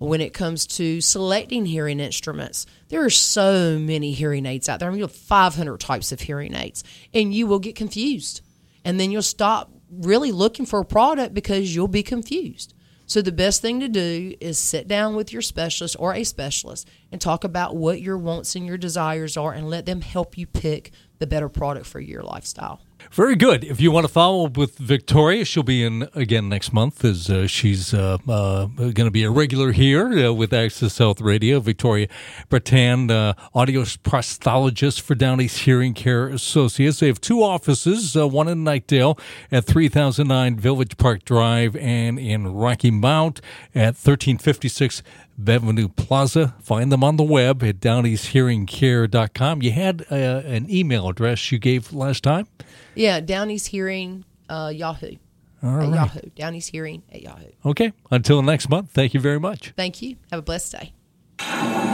when 0.00 0.22
it 0.22 0.32
comes 0.32 0.66
to 0.66 1.00
selecting 1.02 1.66
hearing 1.66 2.00
instruments. 2.00 2.64
There 2.88 3.04
are 3.04 3.10
so 3.10 3.78
many 3.78 4.12
hearing 4.12 4.46
aids 4.46 4.66
out 4.66 4.80
there. 4.80 4.88
I 4.88 4.90
mean, 4.90 4.98
you 4.98 5.04
have 5.04 5.12
500 5.12 5.78
types 5.78 6.10
of 6.10 6.20
hearing 6.22 6.54
aids, 6.54 6.82
and 7.12 7.34
you 7.34 7.46
will 7.46 7.58
get 7.58 7.76
confused. 7.76 8.40
And 8.82 8.98
then 8.98 9.10
you'll 9.10 9.20
stop 9.20 9.70
really 9.90 10.32
looking 10.32 10.64
for 10.64 10.80
a 10.80 10.86
product 10.86 11.34
because 11.34 11.74
you'll 11.74 11.86
be 11.86 12.02
confused. 12.02 12.72
So, 13.04 13.20
the 13.20 13.32
best 13.32 13.60
thing 13.60 13.80
to 13.80 13.88
do 13.88 14.34
is 14.40 14.56
sit 14.56 14.88
down 14.88 15.16
with 15.16 15.32
your 15.32 15.42
specialist 15.42 15.96
or 15.98 16.14
a 16.14 16.24
specialist 16.24 16.88
and 17.12 17.20
talk 17.20 17.44
about 17.44 17.76
what 17.76 18.00
your 18.00 18.16
wants 18.16 18.54
and 18.54 18.64
your 18.64 18.78
desires 18.78 19.36
are 19.36 19.52
and 19.52 19.68
let 19.68 19.84
them 19.84 20.00
help 20.00 20.38
you 20.38 20.46
pick 20.46 20.92
the 21.18 21.26
better 21.26 21.48
product 21.48 21.86
for 21.86 22.00
your 22.00 22.22
lifestyle. 22.22 22.80
Very 23.12 23.34
good. 23.34 23.64
If 23.64 23.80
you 23.80 23.90
want 23.90 24.06
to 24.06 24.12
follow 24.12 24.46
up 24.46 24.56
with 24.56 24.78
Victoria, 24.78 25.44
she'll 25.44 25.64
be 25.64 25.82
in 25.82 26.08
again 26.14 26.48
next 26.48 26.72
month 26.72 27.04
as 27.04 27.28
uh, 27.28 27.48
she's 27.48 27.92
uh, 27.92 28.18
uh, 28.28 28.66
going 28.66 28.94
to 28.94 29.10
be 29.10 29.24
a 29.24 29.30
regular 29.30 29.72
here 29.72 30.28
uh, 30.28 30.32
with 30.32 30.52
Access 30.52 30.96
Health 30.96 31.20
Radio. 31.20 31.58
Victoria 31.58 32.06
Bretan, 32.48 33.10
uh, 33.10 33.34
audio 33.52 33.82
prosthologist 33.82 35.00
for 35.00 35.16
Down 35.16 35.40
East 35.40 35.58
Hearing 35.62 35.92
Care 35.92 36.28
Associates. 36.28 37.00
They 37.00 37.08
have 37.08 37.20
two 37.20 37.42
offices, 37.42 38.16
uh, 38.16 38.28
one 38.28 38.46
in 38.46 38.62
Knightdale 38.62 39.18
at 39.50 39.64
3009 39.64 40.56
Village 40.56 40.96
Park 40.96 41.24
Drive 41.24 41.74
and 41.74 42.16
in 42.16 42.46
Rocky 42.46 42.92
Mount 42.92 43.40
at 43.74 43.96
1356 43.96 45.02
Avenue 45.48 45.88
Plaza. 45.88 46.54
Find 46.60 46.90
them 46.90 47.04
on 47.04 47.16
the 47.16 47.22
web 47.22 47.62
at 47.62 47.80
downeasthearingcare.com. 47.80 49.62
You 49.62 49.72
had 49.72 50.06
uh, 50.10 50.14
an 50.14 50.70
email 50.70 51.08
address 51.08 51.50
you 51.52 51.58
gave 51.58 51.92
last 51.92 52.22
time? 52.22 52.46
Yeah, 52.94 53.20
Down 53.20 53.50
East 53.50 53.68
Hearing 53.68 54.24
uh, 54.48 54.72
Yahoo. 54.74 55.16
All 55.62 55.76
right. 55.76 55.88
Yahoo. 55.88 56.30
Down 56.34 56.54
East 56.54 56.70
Hearing 56.70 57.02
at 57.12 57.22
Yahoo. 57.22 57.50
Okay. 57.64 57.92
Until 58.10 58.42
next 58.42 58.68
month, 58.68 58.90
thank 58.90 59.14
you 59.14 59.20
very 59.20 59.40
much. 59.40 59.72
Thank 59.76 60.02
you. 60.02 60.16
Have 60.30 60.40
a 60.40 60.42
blessed 60.42 60.72
day. 60.72 60.92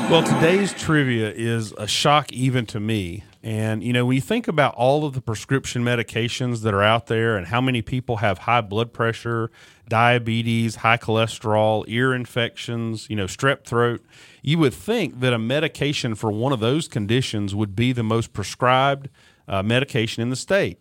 Well, 0.08 0.22
today's 0.22 0.72
trivia 0.72 1.32
is 1.32 1.72
a 1.72 1.86
shock 1.86 2.32
even 2.32 2.66
to 2.66 2.80
me. 2.80 3.24
And, 3.42 3.82
you 3.82 3.92
know, 3.92 4.06
when 4.06 4.16
you 4.16 4.20
think 4.20 4.48
about 4.48 4.74
all 4.74 5.04
of 5.04 5.14
the 5.14 5.20
prescription 5.20 5.84
medications 5.84 6.62
that 6.62 6.74
are 6.74 6.82
out 6.82 7.06
there 7.06 7.36
and 7.36 7.46
how 7.46 7.60
many 7.60 7.82
people 7.82 8.16
have 8.16 8.38
high 8.38 8.60
blood 8.60 8.92
pressure, 8.92 9.50
diabetes, 9.88 10.76
high 10.76 10.96
cholesterol, 10.96 11.84
ear 11.86 12.12
infections, 12.14 13.08
you 13.08 13.14
know, 13.14 13.26
strep 13.26 13.64
throat, 13.64 14.04
you 14.42 14.58
would 14.58 14.74
think 14.74 15.20
that 15.20 15.32
a 15.32 15.38
medication 15.38 16.14
for 16.14 16.32
one 16.32 16.52
of 16.52 16.60
those 16.60 16.88
conditions 16.88 17.54
would 17.54 17.76
be 17.76 17.92
the 17.92 18.02
most 18.02 18.32
prescribed 18.32 19.08
uh, 19.48 19.62
medication 19.62 20.22
in 20.22 20.30
the 20.30 20.36
state. 20.36 20.78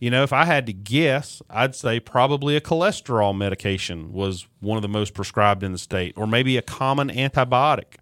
You 0.00 0.10
know, 0.10 0.22
if 0.22 0.32
I 0.32 0.44
had 0.44 0.66
to 0.66 0.72
guess, 0.72 1.42
I'd 1.50 1.74
say 1.74 1.98
probably 1.98 2.56
a 2.56 2.60
cholesterol 2.60 3.36
medication 3.36 4.12
was 4.12 4.46
one 4.60 4.76
of 4.76 4.82
the 4.82 4.88
most 4.88 5.14
prescribed 5.14 5.64
in 5.64 5.72
the 5.72 5.78
state, 5.78 6.14
or 6.16 6.26
maybe 6.26 6.56
a 6.56 6.62
common 6.62 7.08
antibiotic. 7.08 7.96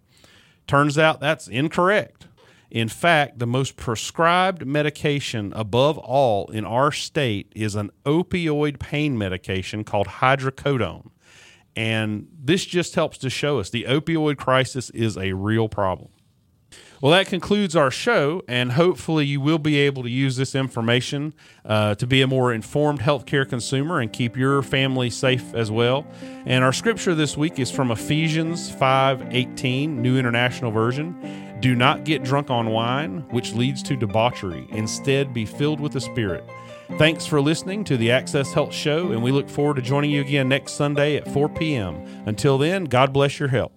Turns 0.67 0.97
out 0.97 1.19
that's 1.19 1.47
incorrect. 1.47 2.27
In 2.69 2.89
fact, 2.89 3.39
the 3.39 3.47
most 3.47 3.77
prescribed 3.77 4.65
medication 4.65 5.53
above 5.55 5.97
all 5.97 6.47
in 6.51 6.65
our 6.65 6.91
state 6.91 7.51
is 7.55 7.75
an 7.75 7.91
opioid 8.05 8.77
pain 8.77 9.17
medication 9.17 9.85
called 9.85 10.07
hydrocodone. 10.07 11.09
And 11.77 12.27
this 12.37 12.65
just 12.65 12.95
helps 12.95 13.17
to 13.19 13.29
show 13.29 13.59
us 13.59 13.69
the 13.69 13.83
opioid 13.83 14.37
crisis 14.37 14.89
is 14.89 15.17
a 15.17 15.33
real 15.33 15.69
problem. 15.69 16.09
Well, 16.99 17.11
that 17.11 17.27
concludes 17.27 17.75
our 17.75 17.91
show, 17.91 18.41
and 18.47 18.71
hopefully, 18.71 19.25
you 19.25 19.39
will 19.39 19.59
be 19.59 19.77
able 19.77 20.01
to 20.01 20.09
use 20.09 20.35
this 20.35 20.55
information 20.55 21.35
uh, 21.63 21.93
to 21.95 22.07
be 22.07 22.23
a 22.23 22.27
more 22.27 22.51
informed 22.51 23.01
healthcare 23.01 23.47
consumer 23.47 23.99
and 23.99 24.11
keep 24.11 24.35
your 24.35 24.63
family 24.63 25.11
safe 25.11 25.53
as 25.53 25.69
well. 25.69 26.07
And 26.47 26.63
our 26.63 26.73
scripture 26.73 27.13
this 27.13 27.37
week 27.37 27.59
is 27.59 27.69
from 27.69 27.91
Ephesians 27.91 28.71
5 28.71 29.27
18, 29.31 30.01
New 30.01 30.17
International 30.17 30.71
Version. 30.71 31.15
Do 31.59 31.75
not 31.75 32.03
get 32.03 32.23
drunk 32.23 32.49
on 32.49 32.71
wine, 32.71 33.25
which 33.29 33.53
leads 33.53 33.83
to 33.83 33.95
debauchery. 33.95 34.67
Instead, 34.71 35.35
be 35.35 35.45
filled 35.45 35.79
with 35.79 35.91
the 35.91 36.01
Spirit. 36.01 36.43
Thanks 36.97 37.27
for 37.27 37.41
listening 37.41 37.83
to 37.85 37.97
the 37.97 38.09
Access 38.09 38.53
Health 38.53 38.73
Show, 38.73 39.11
and 39.11 39.21
we 39.21 39.31
look 39.31 39.49
forward 39.49 39.75
to 39.75 39.81
joining 39.83 40.09
you 40.09 40.21
again 40.21 40.49
next 40.49 40.73
Sunday 40.73 41.17
at 41.17 41.31
4 41.31 41.49
p.m. 41.49 41.95
Until 42.25 42.57
then, 42.57 42.85
God 42.85 43.13
bless 43.13 43.39
your 43.39 43.49
health. 43.49 43.76